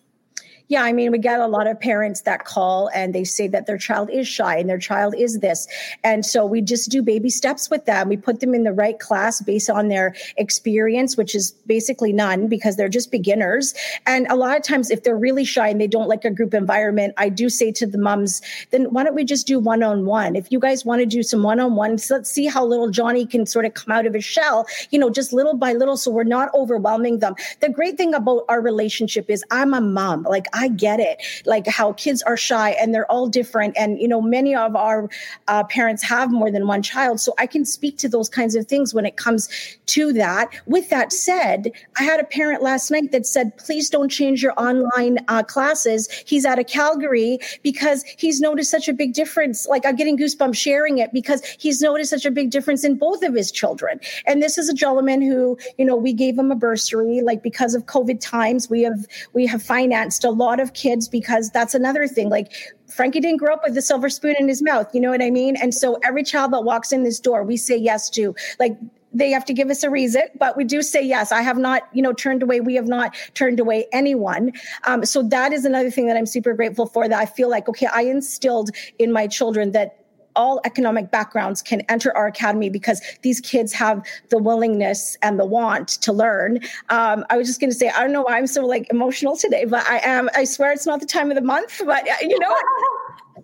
yeah, 0.69 0.83
I 0.83 0.93
mean, 0.93 1.13
we 1.13 1.19
get 1.19 1.39
a 1.39 1.47
lot 1.47 1.69
of 1.69 1.79
parents 1.79 2.23
that 2.23 2.45
call 2.45 2.91
and 2.93 3.15
they 3.15 3.23
say 3.23 3.47
that 3.49 3.67
their 3.67 3.79
child 3.79 4.11
is 4.11 4.27
shy 4.27 4.57
and 4.57 4.69
their 4.69 4.79
child 4.79 5.15
is 5.17 5.39
this. 5.39 5.69
And 6.03 6.27
so 6.27 6.45
we 6.45 6.61
just 6.61 6.91
do 6.91 7.03
baby 7.03 7.31
steps 7.31 7.71
with 7.71 7.85
them. 7.85 8.09
We 8.09 8.17
put 8.17 8.41
them 8.41 8.53
in 8.53 8.65
the 8.65 8.73
right 8.73 8.99
class 8.99 9.41
based 9.41 9.71
on 9.71 9.89
their 9.89 10.17
experience, 10.37 11.17
which 11.17 11.37
is 11.37 11.53
basically 11.67 12.13
none 12.13 12.49
because 12.49 12.75
they're 12.75 12.89
just 12.89 13.13
beginners. 13.13 13.75
And 14.07 14.27
a 14.29 14.35
lot 14.35 14.57
of 14.57 14.65
times, 14.65 14.91
if 14.91 15.05
they're 15.05 15.17
really 15.17 15.45
shy 15.45 15.69
and 15.69 15.81
they 15.81 15.87
don't 15.87 16.09
like 16.09 16.25
a 16.25 16.31
group 16.31 16.53
environment, 16.53 17.15
I 17.17 17.29
do 17.29 17.49
say 17.49 17.71
to 17.73 17.87
the 17.87 17.99
moms, 17.99 18.43
then 18.71 18.87
why 18.87 19.05
don't 19.05 19.15
we 19.15 19.25
just 19.25 19.47
do 19.47 19.61
one 19.61 19.85
on 19.85 20.05
one? 20.05 20.35
If 20.35 20.51
you 20.51 20.59
guys 20.59 20.85
want 20.85 21.01
to 21.01 21.07
do 21.07 21.23
some 21.23 21.45
one 21.45 21.61
on 21.61 21.77
one, 21.77 21.99
let's 22.11 22.31
see 22.31 22.47
how 22.47 22.65
little 22.65 22.91
Johnny 22.91 23.25
can 23.25 23.47
sort 23.47 23.67
of 23.67 23.75
come 23.75 23.93
out 23.93 24.05
of 24.05 24.15
his 24.15 24.25
shell, 24.25 24.67
you 24.91 24.99
know, 24.99 25.11
just 25.11 25.33
little 25.33 25.55
by 25.55 25.75
little. 25.75 25.97
So 25.97 26.11
we're 26.11 26.25
not 26.25 26.53
overwhelming 26.55 27.21
them. 27.21 27.37
The 27.61 27.69
great 27.69 27.97
thing 27.97 28.15
about 28.15 28.45
our 28.49 28.61
relationship 28.61 29.31
is 29.31 29.45
I'm 29.53 29.73
a 29.73 29.81
mom. 29.81 30.25
Like, 30.25 30.47
I 30.57 30.69
get 30.69 31.01
it. 31.01 31.23
Like 31.45 31.67
how 31.67 31.93
kids 31.93 32.23
are 32.23 32.37
shy 32.37 32.71
and 32.71 32.95
they're 32.95 33.11
all 33.11 33.29
different. 33.29 33.77
And, 33.77 34.01
you 34.01 34.09
know, 34.09 34.23
many 34.23 34.55
of 34.55 34.75
our 34.75 35.09
uh, 35.49 35.65
parents 35.65 36.03
have 36.03 36.33
more 36.33 36.51
than 36.51 36.67
one 36.67 36.83
child. 36.83 37.21
So 37.21 37.35
I 37.39 37.47
can 37.47 37.65
speak 37.65 37.99
to 37.99 38.09
those 38.09 38.29
kinds 38.29 38.55
of 38.55 38.67
things 38.67 38.95
when 38.95 39.05
it 39.05 39.17
comes 39.17 39.49
to 39.87 40.13
that. 40.15 40.49
With 40.67 40.89
that 40.89 41.13
said, 41.13 41.71
I 41.99 42.05
had 42.05 42.21
a 42.21 42.25
parent 42.25 42.63
last 42.63 42.91
night 42.91 43.13
that 43.13 43.27
said, 43.27 43.57
please 43.59 43.91
don't 43.91 44.09
change 44.09 44.43
your 44.43 44.55
online 44.57 45.19
uh, 45.29 45.43
classes. 45.43 46.09
He's 46.27 46.47
out 46.47 46.59
of 46.59 46.67
Calgary 46.67 47.39
because 47.63 48.03
he's 48.17 48.41
noticed 48.41 48.71
such 48.71 48.89
a 48.89 48.95
big 48.95 49.13
difference. 49.13 49.67
Like 49.67 49.85
I'm 49.85 49.97
getting 49.97 50.17
goosebumps 50.17 50.57
sharing 50.57 50.99
it 50.99 51.13
because 51.13 51.45
he's 51.59 51.83
noticed 51.83 52.11
such 52.11 52.25
a 52.25 52.31
big 52.31 52.51
difference 52.51 52.83
in 52.83 52.97
both 52.97 53.23
of 53.23 53.35
his 53.35 53.53
children. 53.53 54.01
And 54.27 54.43
this 54.43 54.57
is 54.57 54.69
a 54.71 54.75
gentleman 54.75 55.21
who, 55.21 55.59
you 55.77 55.85
know, 55.85 55.97
we 55.97 56.15
gave 56.15 56.39
him 56.39 56.51
a 56.51 56.57
bursary, 56.57 57.21
like 57.21 57.43
because 57.43 57.75
of 57.75 57.85
COVID 57.85 58.21
times, 58.21 58.71
we 58.71 58.83
have, 58.83 59.07
we 59.35 59.47
have 59.47 59.63
financed 59.63 60.25
a 60.25 60.31
lot 60.31 60.46
lot 60.47 60.61
of 60.61 60.73
kids 60.73 61.09
because 61.09 61.51
that's 61.51 61.75
another 61.75 62.07
thing. 62.07 62.29
Like 62.29 62.53
Frankie 62.89 63.21
didn't 63.21 63.39
grow 63.39 63.55
up 63.55 63.63
with 63.65 63.75
the 63.75 63.83
silver 63.83 64.09
spoon 64.09 64.37
in 64.39 64.49
his 64.49 64.63
mouth. 64.63 64.89
You 64.95 65.01
know 65.01 65.11
what 65.11 65.23
I 65.23 65.31
mean? 65.31 65.57
And 65.57 65.75
so 65.75 65.99
every 66.05 66.23
child 66.23 66.53
that 66.53 66.65
walks 66.65 66.93
in 66.93 67.03
this 67.03 67.21
door, 67.21 67.43
we 67.43 67.57
say 67.57 67.77
yes 67.77 68.09
to. 68.11 68.35
Like 68.59 68.79
they 69.13 69.31
have 69.31 69.45
to 69.47 69.55
give 69.55 69.71
us 69.71 69.83
a 69.83 69.91
reason, 69.91 70.23
but 70.39 70.57
we 70.57 70.65
do 70.65 70.83
say 70.83 71.03
yes. 71.03 71.33
I 71.33 71.41
have 71.41 71.57
not, 71.57 71.89
you 71.93 72.03
know, 72.03 72.13
turned 72.13 72.43
away. 72.43 72.61
We 72.61 72.75
have 72.75 72.87
not 72.87 73.17
turned 73.35 73.59
away 73.59 73.87
anyone. 73.93 74.53
Um, 74.85 75.05
so 75.05 75.23
that 75.23 75.53
is 75.53 75.65
another 75.65 75.91
thing 75.91 76.07
that 76.07 76.17
I'm 76.17 76.27
super 76.27 76.53
grateful 76.53 76.87
for. 76.87 77.09
That 77.09 77.19
I 77.19 77.27
feel 77.27 77.49
like 77.49 77.69
okay, 77.69 77.87
I 77.87 78.03
instilled 78.03 78.71
in 78.99 79.13
my 79.13 79.27
children 79.27 79.73
that 79.73 80.06
all 80.37 80.61
economic 80.65 81.11
backgrounds 81.11 81.63
can 81.63 81.81
enter 81.89 82.17
our 82.17 82.27
academy 82.27 82.71
because 82.71 83.01
these 83.23 83.41
kids 83.41 83.73
have 83.73 84.07
the 84.29 84.39
willingness 84.39 85.17
and 85.23 85.41
the 85.41 85.45
want 85.45 85.89
to 85.89 86.13
learn. 86.13 86.61
Um, 86.91 87.25
I 87.31 87.37
was 87.37 87.49
just 87.49 87.61
going 87.61 87.71
to 87.71 87.77
say, 87.77 87.89
I 87.89 88.01
don't 88.01 88.13
know 88.13 88.23
why 88.23 88.39
I'm 88.39 88.47
so 88.47 88.65
like 88.65 88.87
emotional 88.91 89.37
today, 89.37 89.65
but 89.65 89.85
I 89.89 89.99
am. 90.05 90.29
I 90.35 90.45
swear 90.45 90.73
it's 90.73 90.87
not 90.87 91.01
the 91.01 91.07
time 91.07 91.31
of 91.31 91.35
the 91.35 91.43
month, 91.43 91.83
but 91.85 92.09
uh, 92.09 92.15
you 92.21 92.39
know. 92.39 92.55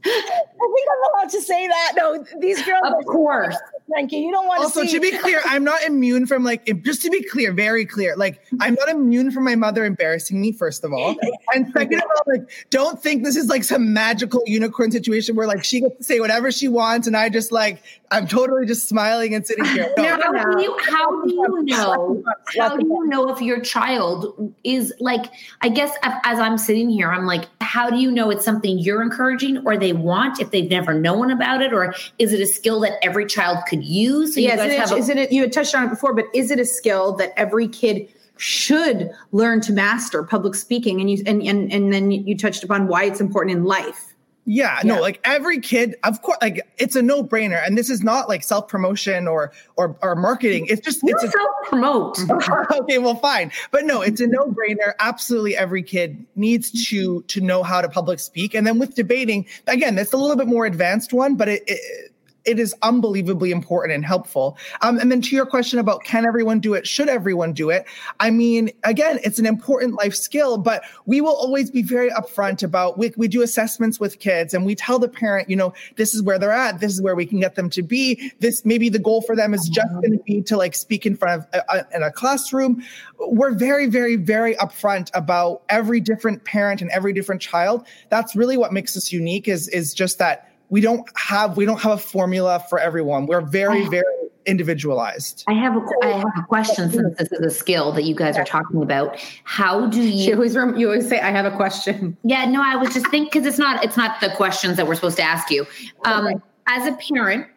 I 0.05 0.69
think 0.75 0.89
I'm 0.91 1.15
allowed 1.15 1.31
to 1.31 1.41
say 1.41 1.67
that. 1.67 1.93
No, 1.97 2.25
these 2.41 2.63
girls. 2.63 2.83
Of 2.99 3.05
course. 3.07 3.57
Frankie, 3.89 4.19
you 4.19 4.31
don't 4.31 4.47
want 4.47 4.61
also, 4.61 4.81
to 4.81 4.87
Also, 4.87 4.99
to 4.99 5.01
be 5.01 5.17
clear, 5.19 5.41
I'm 5.45 5.65
not 5.65 5.83
immune 5.83 6.27
from 6.27 6.45
like, 6.45 6.65
just 6.83 7.03
to 7.03 7.11
be 7.11 7.23
clear, 7.25 7.53
very 7.53 7.85
clear, 7.85 8.17
like, 8.17 8.43
I'm 8.61 8.75
not 8.75 8.89
immune 8.89 9.31
from 9.31 9.45
my 9.45 9.55
mother 9.55 9.85
embarrassing 9.85 10.41
me, 10.41 10.53
first 10.53 10.85
of 10.85 10.93
all. 10.93 11.17
And 11.55 11.73
second 11.73 11.99
of 11.99 12.05
all, 12.17 12.35
like, 12.35 12.49
don't 12.71 13.03
think 13.03 13.25
this 13.25 13.37
is 13.37 13.49
like 13.49 13.65
some 13.65 13.93
magical 13.93 14.43
unicorn 14.47 14.91
situation 14.91 15.37
where 15.37 15.47
like 15.47 15.65
she 15.65 15.81
gets 15.81 15.97
to 15.99 16.05
say 16.05 16.21
whatever 16.21 16.51
she 16.51 16.69
wants 16.69 17.07
and 17.07 17.17
I 17.17 17.29
just 17.29 17.53
like, 17.53 17.83
I'm 18.11 18.27
totally 18.27 18.67
just 18.67 18.89
smiling 18.89 19.35
and 19.35 19.47
sitting 19.47 19.65
here. 19.67 19.93
No. 19.97 20.05
how, 20.05 20.33
do 20.33 20.63
you, 20.63 20.79
how 20.85 21.25
do 21.25 21.31
you 21.33 21.63
know? 21.65 22.23
How 22.59 22.77
do 22.77 22.87
you 22.87 23.07
know 23.07 23.31
if 23.31 23.41
your 23.41 23.61
child 23.61 24.53
is 24.65 24.93
like? 25.01 25.33
I 25.63 25.69
guess 25.69 25.97
as 26.03 26.39
I'm 26.39 26.59
sitting 26.59 26.91
here, 26.91 27.11
I'm 27.11 27.25
like, 27.25 27.47
how 27.61 27.89
do 27.89 27.97
you 27.97 28.11
know 28.11 28.31
it's 28.31 28.45
something 28.45 28.79
you're 28.79 29.03
encouraging 29.03 29.63
or 29.65 29.79
they 29.79 29.95
want 29.95 30.41
if 30.41 30.51
they've 30.51 30.69
never 30.69 30.93
known 30.93 31.31
about 31.31 31.63
it, 31.63 31.73
or 31.73 31.95
is 32.19 32.33
it 32.35 32.41
a 32.41 32.47
skill 32.47 32.81
that 32.81 33.03
every 33.03 33.25
child 33.25 33.65
could 33.73 33.85
use? 33.85 34.35
So 34.35 34.41
yeah, 34.41 34.55
isn't 34.55 34.71
it, 34.71 34.91
a- 34.91 34.97
isn't 34.97 35.19
it? 35.19 35.33
You 35.33 35.43
had 35.43 35.53
touched 35.53 35.75
on 35.75 35.87
it 35.87 35.91
before, 35.91 36.15
but 36.15 36.27
is 36.35 36.51
it 36.51 36.61
a 36.61 36.65
skill 36.65 37.15
that 37.17 37.33
every 37.37 37.69
kid 37.69 38.09
should 38.37 39.11
learn 39.33 39.61
to 39.63 39.73
master 39.73 40.23
public 40.23 40.55
speaking? 40.55 41.01
And 41.01 41.11
you 41.11 41.23
and 41.27 41.43
and 41.43 41.73
and 41.73 41.93
then 41.93 42.11
you 42.11 42.37
touched 42.37 42.63
upon 42.63 42.87
why 42.87 43.05
it's 43.05 43.21
important 43.21 43.57
in 43.57 43.65
life. 43.65 44.13
Yeah, 44.45 44.81
yeah, 44.83 44.95
no, 44.95 45.01
like 45.01 45.21
every 45.23 45.61
kid, 45.61 45.95
of 46.03 46.21
course, 46.23 46.39
like 46.43 46.67
it's 46.77 46.97
a 46.97 47.03
no 47.03 47.23
brainer. 47.23 47.65
And 47.65 47.79
this 47.79 47.89
is 47.89 48.03
not 48.03 48.29
like 48.29 48.43
self 48.43 48.67
promotion 48.67 49.29
or, 49.29 49.53
or, 49.77 49.97
or 50.03 50.17
marketing. 50.17 50.67
It's 50.69 50.81
just, 50.81 51.01
you 51.05 51.15
it's 51.15 51.33
self 51.33 51.51
promote. 51.67 52.19
okay, 52.73 52.99
well, 52.99 53.15
fine. 53.15 53.53
But 53.71 53.85
no, 53.85 54.03
it's 54.03 54.21
a 54.21 54.27
no 54.27 54.47
brainer. 54.47 54.95
Absolutely 54.99 55.57
every 55.57 55.85
kid 55.85 56.27
needs 56.35 56.89
to, 56.89 57.23
to 57.23 57.41
know 57.41 57.63
how 57.63 57.81
to 57.83 57.89
public 57.89 58.19
speak. 58.19 58.53
And 58.53 58.67
then 58.67 58.81
with 58.81 58.97
debating, 58.97 59.47
again, 59.69 59.95
that's 59.95 60.13
a 60.13 60.17
little 60.17 60.37
bit 60.37 60.49
more 60.49 60.67
advanced 60.67 61.13
one, 61.13 61.37
but 61.37 61.49
it, 61.49 61.63
it 61.69 62.12
it 62.45 62.59
is 62.59 62.75
unbelievably 62.83 63.51
important 63.51 63.95
and 63.95 64.05
helpful. 64.05 64.57
Um, 64.81 64.99
and 64.99 65.11
then 65.11 65.21
to 65.23 65.37
your 65.37 65.47
question 65.47 65.79
about 65.79 66.05
can 66.05 66.25
everyone 66.25 66.61
do 66.61 66.75
it? 66.75 66.87
Should 66.87 67.09
everyone 67.09 67.53
do 67.53 67.71
it? 67.71 67.87
I 68.21 68.31
mean, 68.31 68.71
again, 68.85 69.19
it's 69.25 69.39
an 69.39 69.47
important 69.47 69.95
life 69.95 70.15
skill, 70.15 70.59
but 70.59 70.83
we 71.07 71.21
will 71.21 71.35
always 71.35 71.71
be 71.71 71.83
very 71.83 72.11
upfront 72.11 72.63
about 72.63 72.99
we, 72.99 73.13
we 73.17 73.29
do 73.29 73.43
assessments 73.43 74.01
with 74.01 74.19
kids 74.19 74.55
and 74.55 74.67
we 74.67 74.75
tell 74.75 74.99
the 74.99 75.09
parent, 75.09 75.49
you 75.49 75.57
know, 75.57 75.73
this 75.97 76.15
is 76.15 76.23
where 76.23 76.39
they're 76.39 76.53
at. 76.53 76.81
This 76.81 76.93
is 76.93 77.03
where 77.03 77.15
we 77.15 77.27
can 77.27 77.41
get 77.41 77.55
them 77.55 77.71
to 77.71 77.83
be. 77.83 78.33
This 78.41 78.65
maybe 78.65 78.89
the 78.89 78.99
goal 78.99 79.23
for 79.23 79.37
them 79.37 79.55
is 79.55 79.69
just 79.69 79.93
going 79.93 80.13
to 80.13 80.25
be 80.25 80.43
to 80.43 80.57
like 80.57 80.75
speak 80.75 81.07
in 81.07 81.17
front 81.17 81.43
of 81.43 81.49
a, 81.53 81.73
uh, 81.73 81.85
a, 81.93 81.97
in 81.97 82.03
a 82.03 82.11
classroom. 82.11 82.83
We're 83.19 83.55
very, 83.55 83.87
very, 83.87 84.17
very 84.17 84.55
upfront 84.57 85.11
about 85.15 85.63
every 85.69 86.01
different 86.01 86.45
parent 86.45 86.83
and 86.83 86.91
every 86.91 87.13
different 87.13 87.41
child. 87.41 87.87
That's 88.09 88.35
really 88.35 88.57
what 88.57 88.73
makes 88.73 88.97
us 88.97 89.13
unique 89.13 89.49
is, 89.49 89.69
is 89.69 89.95
just 89.95 90.19
that 90.19 90.52
we 90.73 90.81
don't 90.81 91.07
have 91.19 91.59
we 91.59 91.67
don't 91.67 91.83
have 91.83 91.93
a 91.93 91.99
formula 91.99 92.65
for 92.71 92.79
everyone. 92.79 93.27
We're 93.27 93.43
very 93.43 93.87
very 93.89 94.05
individualized. 94.47 95.45
I 95.47 95.53
have 95.53 95.77
a 95.77 95.83
I 96.03 96.13
have 96.13 96.33
a 96.39 96.47
question 96.49 96.91
since 96.93 97.19
this 97.19 97.31
is 97.31 97.41
a 97.41 97.51
skill 97.51 97.93
that 97.93 98.05
you 98.05 98.15
guys 98.15 98.39
are 98.39 98.45
talking 98.45 98.83
about. 98.83 99.23
How 99.45 99.87
do 99.87 100.01
you? 100.01 100.25
She 100.25 100.33
always 100.33 100.55
you 100.55 100.89
always 100.89 101.07
say 101.07 101.21
I 101.21 101.31
have 101.31 101.45
a 101.45 101.55
question. 101.55 102.17
Yeah, 102.25 102.47
no, 102.47 102.63
I 102.65 102.77
was 102.77 102.95
just 102.95 103.07
thinking 103.09 103.29
because 103.31 103.47
it's 103.47 103.59
not 103.59 103.85
it's 103.85 103.99
not 103.99 104.19
the 104.23 104.31
questions 104.31 104.79
that 104.79 104.89
we're 104.89 104.95
supposed 104.95 105.19
to 105.19 105.23
ask 105.23 105.51
you. 105.51 105.67
Um, 106.07 106.27
okay. 106.27 106.37
As 106.67 106.87
a 106.87 106.97
parent, 106.97 107.49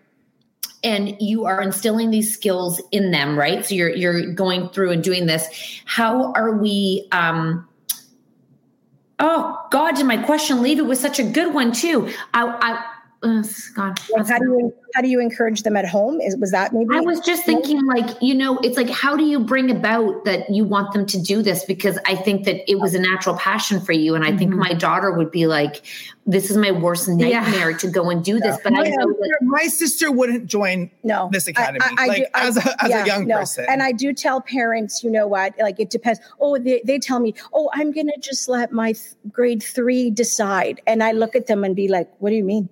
and 0.83 1.15
you 1.21 1.45
are 1.45 1.61
instilling 1.61 2.11
these 2.11 2.33
skills 2.33 2.81
in 2.91 3.11
them, 3.11 3.39
right? 3.39 3.65
So 3.65 3.75
you're 3.75 3.95
you're 3.95 4.33
going 4.33 4.67
through 4.69 4.91
and 4.91 5.01
doing 5.01 5.25
this. 5.25 5.47
How 5.85 6.33
are 6.33 6.57
we? 6.57 7.07
Um, 7.13 7.65
oh 9.19 9.57
God, 9.71 9.95
did 9.95 10.05
my 10.05 10.17
question 10.17 10.61
leave? 10.61 10.79
It 10.79 10.85
was 10.85 10.99
such 10.99 11.17
a 11.17 11.23
good 11.23 11.53
one 11.53 11.71
too. 11.71 12.11
I, 12.33 12.45
I 12.61 12.91
God. 13.75 13.99
Well, 14.09 14.25
how 14.25 14.39
do 14.39 14.45
you 14.45 14.73
how 14.93 15.01
do 15.01 15.09
you 15.09 15.19
encourage 15.19 15.63
them 15.63 15.75
at 15.75 15.85
home? 15.85 16.21
Is 16.21 16.37
was 16.37 16.51
that 16.51 16.73
maybe? 16.73 16.95
I 16.95 17.01
was 17.01 17.19
just 17.19 17.43
thinking, 17.43 17.85
like 17.85 18.21
you 18.21 18.33
know, 18.33 18.57
it's 18.59 18.77
like 18.77 18.89
how 18.89 19.17
do 19.17 19.23
you 19.23 19.39
bring 19.39 19.69
about 19.69 20.23
that 20.25 20.49
you 20.49 20.63
want 20.63 20.93
them 20.93 21.05
to 21.07 21.21
do 21.21 21.41
this? 21.41 21.65
Because 21.65 21.99
I 22.05 22.15
think 22.15 22.45
that 22.45 22.69
it 22.69 22.79
was 22.79 22.93
a 22.93 22.99
natural 22.99 23.35
passion 23.35 23.81
for 23.81 23.91
you, 23.91 24.15
and 24.15 24.23
I 24.23 24.29
mm-hmm. 24.29 24.37
think 24.37 24.51
my 24.51 24.73
daughter 24.73 25.11
would 25.11 25.31
be 25.31 25.47
like, 25.47 25.85
"This 26.25 26.49
is 26.49 26.57
my 26.57 26.71
worst 26.71 27.09
nightmare 27.09 27.71
yeah. 27.71 27.77
to 27.77 27.89
go 27.89 28.09
and 28.09 28.23
do 28.23 28.39
this." 28.39 28.57
But 28.63 28.73
my, 28.73 28.83
I 28.83 28.89
know 28.89 29.07
that- 29.07 29.37
my 29.41 29.67
sister 29.67 30.11
wouldn't 30.11 30.45
join 30.45 30.89
no 31.03 31.29
this 31.31 31.47
academy, 31.47 31.79
I, 31.81 31.95
I, 31.97 32.07
like 32.07 32.17
do, 32.17 32.25
as 32.33 32.57
a 32.57 32.83
as 32.83 32.89
yeah, 32.89 33.03
a 33.03 33.07
young 33.07 33.27
no. 33.27 33.39
person. 33.39 33.65
And 33.67 33.83
I 33.83 33.91
do 33.91 34.13
tell 34.13 34.41
parents, 34.41 35.03
you 35.03 35.11
know 35.11 35.27
what? 35.27 35.53
Like 35.59 35.79
it 35.79 35.89
depends. 35.89 36.19
Oh, 36.39 36.57
they 36.57 36.81
they 36.85 36.99
tell 36.99 37.19
me, 37.19 37.33
"Oh, 37.53 37.69
I'm 37.73 37.91
going 37.91 38.07
to 38.07 38.19
just 38.19 38.47
let 38.47 38.71
my 38.71 38.93
th- 38.93 39.15
grade 39.29 39.61
three 39.61 40.09
decide," 40.09 40.81
and 40.87 41.03
I 41.03 41.11
look 41.11 41.35
at 41.35 41.47
them 41.47 41.63
and 41.63 41.75
be 41.75 41.87
like, 41.87 42.09
"What 42.19 42.29
do 42.29 42.35
you 42.35 42.43
mean?" 42.43 42.69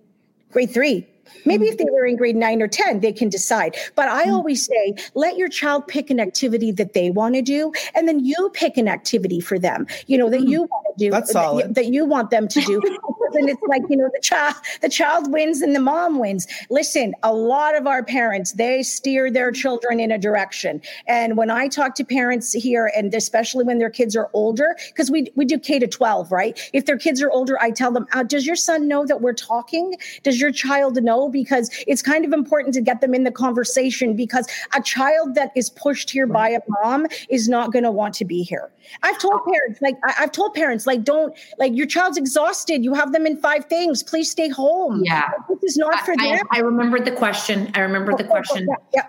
Grade 0.53 0.71
three. 0.71 1.07
Maybe 1.45 1.67
if 1.67 1.77
they 1.77 1.85
were 1.85 2.05
in 2.05 2.15
grade 2.15 2.35
nine 2.35 2.61
or 2.61 2.67
10, 2.67 2.99
they 3.01 3.11
can 3.11 3.29
decide. 3.29 3.75
But 3.95 4.07
I 4.07 4.25
mm. 4.25 4.33
always 4.33 4.65
say, 4.65 4.95
let 5.13 5.37
your 5.37 5.49
child 5.49 5.87
pick 5.87 6.09
an 6.09 6.19
activity 6.19 6.71
that 6.73 6.93
they 6.93 7.09
want 7.09 7.35
to 7.35 7.41
do, 7.41 7.73
and 7.95 8.07
then 8.07 8.23
you 8.23 8.49
pick 8.53 8.77
an 8.77 8.87
activity 8.87 9.39
for 9.39 9.59
them, 9.59 9.87
you 10.07 10.17
know, 10.17 10.29
that 10.29 10.41
mm. 10.41 10.49
you 10.49 10.61
want 10.63 10.97
to 10.97 11.05
do, 11.05 11.11
That's 11.11 11.31
solid. 11.31 11.69
That, 11.69 11.75
that 11.75 11.85
you 11.87 12.05
want 12.05 12.29
them 12.29 12.47
to 12.47 12.61
do. 12.61 12.81
and 13.33 13.49
it's 13.49 13.61
like, 13.67 13.81
you 13.89 13.97
know, 13.97 14.09
the 14.13 14.21
child, 14.21 14.55
the 14.81 14.89
child 14.89 15.31
wins 15.31 15.61
and 15.61 15.75
the 15.75 15.79
mom 15.79 16.19
wins. 16.19 16.47
Listen, 16.69 17.13
a 17.23 17.33
lot 17.33 17.75
of 17.75 17.87
our 17.87 18.03
parents, 18.03 18.53
they 18.53 18.83
steer 18.83 19.31
their 19.31 19.51
children 19.51 19.99
in 19.99 20.11
a 20.11 20.17
direction. 20.17 20.81
And 21.07 21.37
when 21.37 21.49
I 21.49 21.67
talk 21.67 21.95
to 21.95 22.03
parents 22.03 22.53
here, 22.53 22.91
and 22.95 23.13
especially 23.13 23.63
when 23.63 23.79
their 23.79 23.89
kids 23.89 24.15
are 24.15 24.29
older, 24.33 24.75
because 24.87 25.09
we, 25.11 25.31
we 25.35 25.45
do 25.45 25.59
K 25.59 25.79
to 25.79 25.87
12, 25.87 26.31
right? 26.31 26.69
If 26.73 26.85
their 26.85 26.97
kids 26.97 27.21
are 27.21 27.31
older, 27.31 27.61
I 27.61 27.71
tell 27.71 27.91
them, 27.91 28.07
uh, 28.13 28.23
does 28.23 28.45
your 28.45 28.55
son 28.55 28.87
know 28.87 29.05
that 29.05 29.21
we're 29.21 29.33
talking? 29.33 29.95
Does 30.23 30.39
your 30.39 30.51
child 30.51 31.01
know? 31.03 31.29
Because 31.29 31.69
it's 31.87 32.01
kind 32.01 32.25
of 32.25 32.33
important 32.33 32.73
to 32.75 32.81
get 32.81 33.01
them 33.01 33.13
in 33.13 33.23
the 33.23 33.31
conversation 33.31 34.15
because 34.15 34.47
a 34.75 34.81
child 34.81 35.35
that 35.35 35.51
is 35.55 35.69
pushed 35.69 36.09
here 36.09 36.27
by 36.27 36.49
a 36.49 36.59
mom 36.83 37.07
is 37.29 37.49
not 37.49 37.71
going 37.71 37.83
to 37.83 37.91
want 37.91 38.13
to 38.15 38.25
be 38.25 38.43
here. 38.43 38.71
I've 39.01 39.17
told 39.19 39.39
parents, 39.45 39.81
like, 39.81 39.95
I, 40.03 40.11
have 40.13 40.31
told 40.31 40.53
parents, 40.53 40.85
like, 40.85 41.03
don't, 41.03 41.33
like, 41.57 41.73
your 41.73 41.87
child's 41.87 42.17
exhausted. 42.17 42.83
You 42.83 42.93
have 42.93 43.11
them 43.13 43.22
in 43.25 43.37
five 43.37 43.65
things. 43.65 44.03
Please 44.03 44.29
stay 44.29 44.49
home. 44.49 45.01
Yeah. 45.03 45.29
This 45.49 45.71
is 45.71 45.77
not 45.77 45.99
for 46.05 46.13
I, 46.13 46.37
them. 46.37 46.47
I, 46.51 46.57
I 46.57 46.61
remembered 46.61 47.05
the 47.05 47.11
question. 47.11 47.71
I 47.73 47.79
remembered 47.79 48.17
the 48.17 48.23
oh, 48.23 48.27
oh, 48.27 48.29
oh, 48.29 48.33
question. 48.33 48.67
Yeah, 48.69 48.75
yeah. 48.93 49.07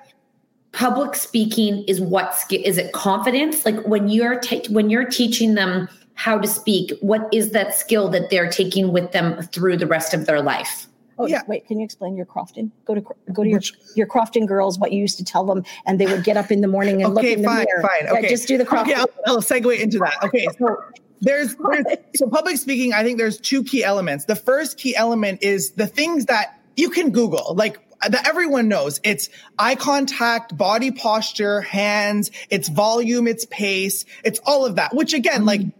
Public 0.72 1.14
speaking 1.14 1.85
is 1.85 2.00
what 2.00 2.35
skill? 2.35 2.61
Is 2.64 2.79
it 2.79 2.92
confidence? 2.92 3.64
Like 3.64 3.81
when 3.87 4.09
you're 4.09 4.40
ta- 4.40 4.66
when 4.70 4.90
you're 4.90 5.05
teaching 5.05 5.55
them 5.55 5.88
how 6.14 6.38
to 6.38 6.48
speak, 6.48 6.92
what 7.00 7.29
is 7.33 7.50
that 7.50 7.74
skill 7.74 8.09
that 8.09 8.31
they're 8.31 8.50
taking 8.50 8.92
with 8.92 9.12
them 9.12 9.40
through 9.42 9.77
the 9.77 9.87
rest 9.87 10.14
of 10.14 10.27
their 10.27 10.42
life? 10.42 10.88
Oh 11.16 11.27
yeah. 11.27 11.42
Wait, 11.46 11.66
can 11.68 11.79
you 11.79 11.85
explain 11.85 12.16
your 12.16 12.27
Crofton? 12.27 12.72
Go 12.87 12.96
to 12.96 13.00
go 13.33 13.44
to 13.44 13.48
your 13.48 13.61
your 13.94 14.09
Crofton 14.09 14.46
girls. 14.46 14.79
What 14.79 14.90
you 14.90 15.00
used 15.00 15.16
to 15.18 15.24
tell 15.24 15.44
them, 15.44 15.64
and 15.87 16.00
they 16.00 16.07
would 16.07 16.24
get 16.24 16.37
up 16.37 16.50
in 16.50 16.61
the 16.61 16.66
morning 16.66 17.03
and 17.03 17.16
okay, 17.16 17.31
look 17.31 17.38
in 17.38 17.44
fine, 17.44 17.59
the 17.59 17.66
mirror. 17.66 17.83
Fine, 17.83 18.09
okay, 18.09 18.22
yeah, 18.22 18.29
just 18.29 18.48
do 18.48 18.59
the 18.59 18.64
Crofton. 18.64 18.94
Okay, 18.94 19.00
I'll, 19.00 19.35
I'll 19.35 19.42
segue 19.42 19.79
into 19.79 19.98
that. 19.98 20.24
Okay, 20.24 20.48
so 20.59 20.77
there's, 21.20 21.57
there's 21.70 21.98
so 22.16 22.29
public 22.29 22.57
speaking. 22.57 22.92
I 22.92 23.03
think 23.03 23.18
there's 23.18 23.38
two 23.38 23.64
key 23.64 23.85
elements. 23.85 24.24
The 24.24 24.37
first 24.37 24.79
key 24.79 24.94
element 24.96 25.42
is 25.42 25.72
the 25.72 25.87
things 25.87 26.27
that 26.27 26.59
you 26.77 26.90
can 26.90 27.11
Google, 27.11 27.55
like 27.55 27.79
uh, 28.03 28.09
that 28.09 28.27
everyone 28.27 28.68
knows. 28.68 29.00
It's 29.05 29.31
eye 29.59 29.77
contact, 29.77 30.57
body 30.57 30.90
posture, 30.90 31.61
hands. 31.61 32.31
It's 32.50 32.68
volume, 32.68 33.27
it's 33.27 33.46
pace, 33.46 34.05
it's 34.22 34.40
all 34.44 34.66
of 34.66 34.77
that. 34.77 34.94
Which 34.94 35.14
again, 35.14 35.44
like 35.44 35.61
mm-hmm. 35.61 35.79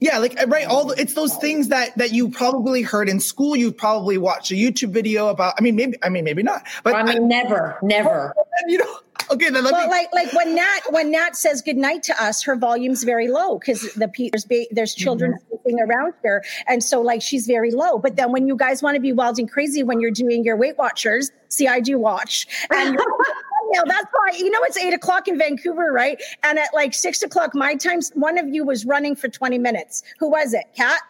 yeah, 0.00 0.18
like 0.18 0.40
uh, 0.40 0.46
right, 0.46 0.66
all 0.66 0.86
the, 0.86 1.00
it's 1.00 1.14
those 1.14 1.36
things 1.36 1.68
that 1.68 1.96
that 1.98 2.12
you 2.12 2.30
probably 2.30 2.82
heard 2.82 3.08
in 3.08 3.20
school. 3.20 3.54
You've 3.54 3.76
probably 3.76 4.18
watched 4.18 4.50
a 4.50 4.54
YouTube 4.54 4.90
video 4.90 5.28
about. 5.28 5.54
I 5.58 5.62
mean, 5.62 5.76
maybe 5.76 5.96
I 6.02 6.08
mean 6.08 6.24
maybe 6.24 6.42
not, 6.42 6.66
but 6.82 6.94
I 6.94 7.02
mean, 7.02 7.16
I, 7.16 7.26
never, 7.26 7.78
never. 7.82 8.34
You 8.66 8.78
know, 8.78 8.98
okay, 9.30 9.50
then 9.50 9.64
let 9.64 9.72
well, 9.72 9.86
me. 9.86 9.90
like 9.90 10.12
like 10.12 10.32
when 10.32 10.54
Nat 10.54 10.80
when 10.90 11.10
Nat 11.10 11.36
says 11.36 11.62
goodnight 11.62 12.02
to 12.04 12.22
us, 12.22 12.42
her 12.42 12.56
volume's 12.56 13.04
very 13.04 13.28
low 13.28 13.58
because 13.58 13.82
the 13.94 14.10
there's 14.32 14.46
there's 14.70 14.94
children 14.94 15.32
mm-hmm. 15.32 15.48
sleeping 15.48 15.80
around 15.80 16.14
her, 16.24 16.42
and 16.66 16.82
so 16.82 17.00
like 17.00 17.22
she's 17.22 17.46
very 17.46 17.70
low. 17.70 17.98
But 17.98 18.16
then 18.16 18.32
when 18.32 18.46
you 18.46 18.56
guys 18.56 18.82
want 18.82 18.94
to 18.96 19.00
be 19.00 19.12
wild 19.12 19.38
and 19.38 19.50
crazy 19.50 19.82
when 19.82 20.00
you're 20.00 20.10
doing 20.10 20.44
your 20.44 20.56
Weight 20.56 20.78
Watchers, 20.78 21.30
see, 21.48 21.66
I 21.66 21.80
do 21.80 21.98
watch, 21.98 22.46
and 22.70 22.98
you 23.74 23.80
know, 23.80 23.84
that's 23.86 24.06
why, 24.12 24.36
you 24.38 24.50
know, 24.50 24.60
it's 24.62 24.76
eight 24.76 24.94
o'clock 24.94 25.28
in 25.28 25.38
Vancouver, 25.38 25.92
right? 25.92 26.22
And 26.42 26.58
at 26.58 26.68
like 26.74 26.94
six 26.94 27.22
o'clock 27.22 27.54
my 27.54 27.74
time, 27.74 28.00
one 28.14 28.38
of 28.38 28.48
you 28.48 28.64
was 28.64 28.84
running 28.84 29.16
for 29.16 29.28
20 29.28 29.58
minutes. 29.58 30.02
Who 30.18 30.30
was 30.30 30.54
it? 30.54 30.64
Cat? 30.76 31.00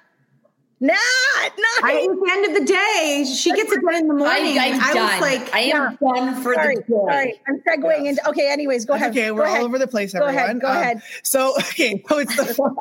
Not, 0.80 0.92
not. 0.92 1.84
I, 1.84 1.92
at 1.92 2.16
the 2.16 2.28
end 2.30 2.46
of 2.46 2.60
the 2.60 2.66
day, 2.66 3.24
she 3.24 3.52
gets 3.52 3.72
it 3.72 3.80
done 3.80 3.94
in 3.94 4.08
the 4.08 4.14
morning. 4.14 4.58
I, 4.58 4.78
I 4.82 4.94
was 4.94 5.20
like, 5.20 5.54
I 5.54 5.60
am 5.60 5.96
yeah. 6.00 6.12
done 6.12 6.42
for 6.42 6.54
sorry, 6.54 6.76
the 6.76 6.82
day. 6.82 6.88
Sorry, 6.88 7.40
I'm 7.46 7.60
segueing 7.60 8.06
into. 8.06 8.28
Okay, 8.30 8.52
anyways, 8.52 8.84
go 8.84 8.94
ahead. 8.94 9.12
Okay, 9.12 9.30
we're 9.30 9.44
ahead. 9.44 9.60
all 9.60 9.66
over 9.66 9.78
the 9.78 9.86
place, 9.86 10.12
go 10.12 10.18
everyone. 10.18 10.44
Ahead, 10.44 10.60
go 10.60 10.68
um, 10.68 10.76
ahead. 10.76 11.02
So, 11.22 11.54
okay, 11.58 12.02
so 12.08 12.18
it's 12.18 12.36
the 12.36 12.76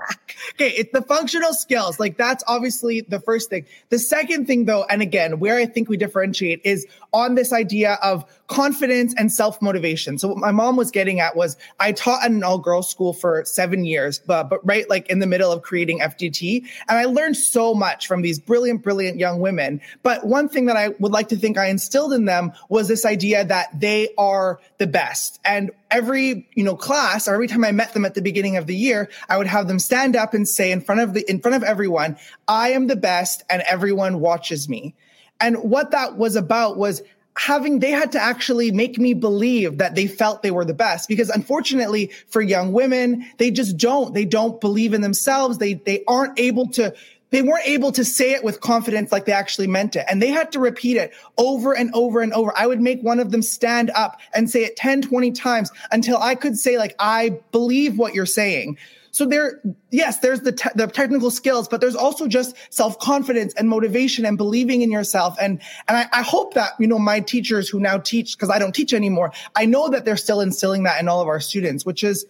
okay, 0.55 0.69
it's 0.69 0.91
the 0.91 1.03
functional 1.03 1.53
skills. 1.53 1.99
Like 1.99 2.17
that's 2.17 2.43
obviously 2.47 3.01
the 3.01 3.19
first 3.19 3.49
thing. 3.49 3.65
The 3.89 3.99
second 3.99 4.47
thing, 4.47 4.65
though, 4.65 4.85
and 4.85 5.01
again, 5.01 5.39
where 5.39 5.57
I 5.57 5.67
think 5.67 5.87
we 5.87 5.95
differentiate 5.95 6.61
is 6.63 6.87
on 7.13 7.35
this 7.35 7.53
idea 7.53 7.99
of 8.01 8.25
confidence 8.53 9.15
and 9.17 9.31
self 9.31 9.59
motivation. 9.63 10.19
So 10.19 10.27
what 10.27 10.37
my 10.37 10.51
mom 10.51 10.75
was 10.75 10.91
getting 10.91 11.19
at 11.19 11.35
was 11.35 11.57
I 11.79 11.91
taught 11.91 12.23
at 12.23 12.29
an 12.29 12.43
all 12.43 12.59
girls 12.59 12.87
school 12.87 13.11
for 13.11 13.43
seven 13.45 13.83
years, 13.83 14.19
but, 14.19 14.43
but 14.43 14.65
right 14.65 14.87
like 14.91 15.09
in 15.09 15.17
the 15.17 15.25
middle 15.25 15.51
of 15.51 15.63
creating 15.63 16.01
FDT. 16.01 16.63
And 16.87 16.99
I 16.99 17.05
learned 17.05 17.35
so 17.35 17.73
much 17.73 18.05
from 18.05 18.21
these 18.21 18.37
brilliant, 18.39 18.83
brilliant 18.83 19.17
young 19.17 19.39
women. 19.39 19.81
But 20.03 20.27
one 20.27 20.47
thing 20.47 20.67
that 20.67 20.77
I 20.77 20.89
would 20.99 21.11
like 21.11 21.29
to 21.29 21.35
think 21.35 21.57
I 21.57 21.65
instilled 21.65 22.13
in 22.13 22.25
them 22.25 22.53
was 22.69 22.87
this 22.87 23.05
idea 23.05 23.43
that 23.43 23.79
they 23.79 24.09
are 24.19 24.59
the 24.77 24.87
best. 24.87 25.39
And 25.43 25.71
every, 25.89 26.47
you 26.53 26.63
know, 26.63 26.75
class 26.75 27.27
or 27.27 27.33
every 27.33 27.47
time 27.47 27.65
I 27.65 27.71
met 27.71 27.93
them 27.93 28.05
at 28.05 28.13
the 28.13 28.21
beginning 28.21 28.57
of 28.57 28.67
the 28.67 28.75
year, 28.75 29.09
I 29.29 29.37
would 29.37 29.47
have 29.47 29.67
them 29.67 29.79
stand 29.79 30.15
up 30.15 30.35
and 30.35 30.47
say 30.47 30.71
in 30.71 30.81
front 30.81 31.01
of 31.01 31.15
the, 31.15 31.27
in 31.27 31.39
front 31.39 31.55
of 31.55 31.63
everyone, 31.63 32.17
I 32.47 32.73
am 32.73 32.85
the 32.85 32.95
best 32.95 33.43
and 33.49 33.63
everyone 33.63 34.19
watches 34.19 34.69
me. 34.69 34.93
And 35.39 35.57
what 35.57 35.89
that 35.89 36.17
was 36.17 36.35
about 36.35 36.77
was 36.77 37.01
having 37.37 37.79
they 37.79 37.91
had 37.91 38.11
to 38.11 38.21
actually 38.21 38.71
make 38.71 38.97
me 38.97 39.13
believe 39.13 39.77
that 39.79 39.95
they 39.95 40.07
felt 40.07 40.43
they 40.43 40.51
were 40.51 40.65
the 40.65 40.73
best 40.73 41.09
because 41.09 41.29
unfortunately 41.29 42.11
for 42.27 42.41
young 42.41 42.71
women 42.71 43.25
they 43.37 43.49
just 43.49 43.77
don't 43.77 44.13
they 44.13 44.25
don't 44.25 44.61
believe 44.61 44.93
in 44.93 45.01
themselves. 45.01 45.57
They 45.57 45.73
they 45.73 46.03
aren't 46.07 46.39
able 46.39 46.67
to 46.69 46.93
they 47.31 47.41
weren't 47.41 47.67
able 47.67 47.91
to 47.93 48.05
say 48.05 48.33
it 48.33 48.43
with 48.43 48.61
confidence 48.61 49.11
like 49.11 49.25
they 49.25 49.31
actually 49.31 49.65
meant 49.65 49.95
it. 49.95 50.05
And 50.07 50.21
they 50.21 50.27
had 50.27 50.51
to 50.51 50.59
repeat 50.59 50.97
it 50.97 51.11
over 51.39 51.75
and 51.75 51.89
over 51.95 52.21
and 52.21 52.31
over. 52.33 52.53
I 52.55 52.67
would 52.67 52.79
make 52.79 53.01
one 53.01 53.19
of 53.19 53.31
them 53.31 53.41
stand 53.41 53.89
up 53.95 54.19
and 54.35 54.47
say 54.47 54.63
it 54.63 54.75
10 54.75 55.01
20 55.01 55.31
times 55.31 55.71
until 55.91 56.17
i 56.17 56.35
could 56.35 56.57
say 56.57 56.77
like 56.77 56.95
i 56.99 57.31
believe 57.51 57.97
what 57.97 58.13
you're 58.13 58.25
saying 58.25 58.77
so 59.13 59.25
there, 59.25 59.61
yes, 59.91 60.19
there's 60.19 60.41
the, 60.41 60.51
te- 60.51 60.71
the 60.75 60.87
technical 60.87 61.31
skills, 61.31 61.67
but 61.67 61.79
there's 61.79 61.95
also 61.95 62.27
just 62.27 62.55
self-confidence 62.71 63.53
and 63.53 63.69
motivation 63.69 64.25
and 64.25 64.37
believing 64.37 64.81
in 64.81 64.91
yourself. 64.91 65.37
And, 65.39 65.61
and 65.87 65.97
I, 65.97 66.07
I 66.11 66.21
hope 66.23 66.55
that, 66.55 66.71
you 66.79 66.87
know, 66.87 66.99
my 66.99 67.19
teachers 67.21 67.69
who 67.69 67.79
now 67.79 67.99
teach, 67.99 68.37
cause 68.37 68.49
I 68.49 68.57
don't 68.57 68.73
teach 68.73 68.91
anymore, 68.91 69.31
I 69.55 69.65
know 69.65 69.87
that 69.89 70.03
they're 70.03 70.17
still 70.17 70.41
instilling 70.41 70.83
that 70.83 70.99
in 70.99 71.07
all 71.07 71.21
of 71.21 71.27
our 71.27 71.39
students, 71.39 71.85
which 71.85 72.03
is, 72.03 72.25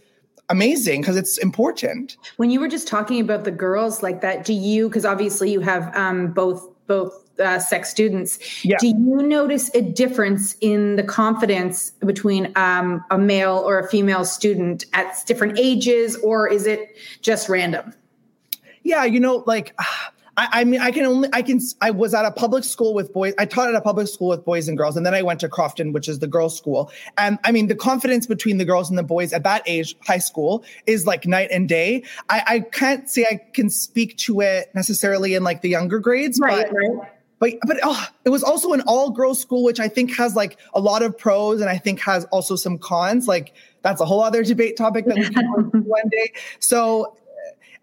amazing 0.50 1.00
because 1.02 1.16
it's 1.16 1.38
important. 1.38 2.18
When 2.36 2.50
you 2.50 2.60
were 2.60 2.68
just 2.68 2.88
talking 2.88 3.22
about 3.22 3.46
the 3.46 3.52
girls 3.52 4.04
like 4.04 4.22
that, 4.22 4.44
do 4.44 4.54
you, 4.54 4.90
because 4.90 5.06
obviously 5.06 5.52
you 5.52 5.62
have 5.62 5.96
um, 5.96 6.34
both 6.34 6.68
both 6.88 7.24
uh, 7.40 7.60
sex 7.60 7.90
students. 7.90 8.64
Yeah. 8.64 8.78
Do 8.80 8.88
you 8.88 9.24
notice 9.24 9.74
a 9.74 9.82
difference 9.82 10.56
in 10.62 10.96
the 10.96 11.04
confidence 11.04 11.92
between 12.06 12.52
um, 12.56 13.04
a 13.10 13.18
male 13.18 13.64
or 13.66 13.80
a 13.80 13.88
female 13.88 14.26
student 14.26 14.86
at 14.94 15.16
different 15.26 15.58
ages, 15.58 16.16
or 16.18 16.48
is 16.48 16.68
it 16.68 16.96
just 17.22 17.50
random? 17.50 17.94
Yeah, 18.84 19.04
you 19.06 19.20
know, 19.20 19.44
like. 19.48 19.76
I, 20.36 20.48
I, 20.52 20.64
mean, 20.64 20.82
I 20.82 20.92
can 20.92 21.06
only, 21.06 21.30
I 21.32 21.42
can, 21.42 21.60
I 21.82 21.92
was 21.92 22.14
at 22.14 22.26
a 22.26 22.32
public 22.32 22.64
school 22.64 22.94
with 22.94 23.14
boys. 23.14 23.34
I 23.38 23.46
taught 23.46 23.70
at 23.70 23.76
a 23.76 23.82
public 23.82 24.08
school 24.08 24.30
with 24.30 24.44
boys 24.44 24.68
and 24.68 24.78
girls. 24.78 24.98
And 24.98 25.06
then 25.06 25.14
I 25.14 25.22
went 25.22 25.40
to 25.42 25.50
Crofton, 25.50 25.94
which 25.94 26.08
is 26.10 26.20
the 26.20 26.28
girls' 26.28 26.58
school. 26.58 26.92
And 27.18 27.38
I 27.44 27.52
mean, 27.52 27.68
the 27.68 27.76
confidence 27.76 28.26
between 28.26 28.58
the 28.58 28.66
girls 28.66 28.90
and 28.90 28.98
the 28.98 29.04
boys 29.04 29.34
at 29.34 29.44
that 29.44 29.62
age, 29.66 29.96
high 30.06 30.18
school, 30.18 30.64
is 30.88 31.06
like 31.06 31.28
night 31.28 31.50
and 31.52 31.70
day. 31.70 32.04
I, 32.30 32.44
I 32.48 32.60
can't 32.62 33.10
say 33.10 33.26
I 33.30 33.42
can 33.54 33.70
speak 33.70 34.18
to 34.20 34.42
it 34.42 34.74
necessarily 34.74 35.36
in 35.36 35.44
like 35.44 35.62
the 35.62 35.70
younger 35.70 36.00
grades. 36.00 36.40
Right, 36.40 36.68
but, 36.68 36.76
right 36.76 37.10
but 37.44 37.60
but 37.68 37.78
oh, 37.84 38.08
it 38.24 38.30
was 38.30 38.42
also 38.42 38.72
an 38.72 38.82
all 38.88 39.10
girls 39.10 39.42
school, 39.42 39.64
which 39.64 39.80
I 39.80 39.90
think 39.90 40.16
has 40.16 40.34
like 40.34 40.58
a 40.74 40.80
lot 40.80 41.04
of 41.04 41.18
pros 41.18 41.60
and 41.60 41.70
I 41.70 41.78
think 41.78 42.00
has 42.00 42.24
also 42.26 42.56
some 42.56 42.78
cons. 42.78 43.28
Like 43.28 43.54
that's 43.82 44.00
a 44.00 44.06
whole 44.06 44.24
other 44.24 44.44
debate 44.44 44.78
topic 44.78 45.06
that 45.06 45.18
we 45.18 45.30
can 45.30 45.46
one 45.84 46.08
day. 46.10 46.32
So 46.60 47.18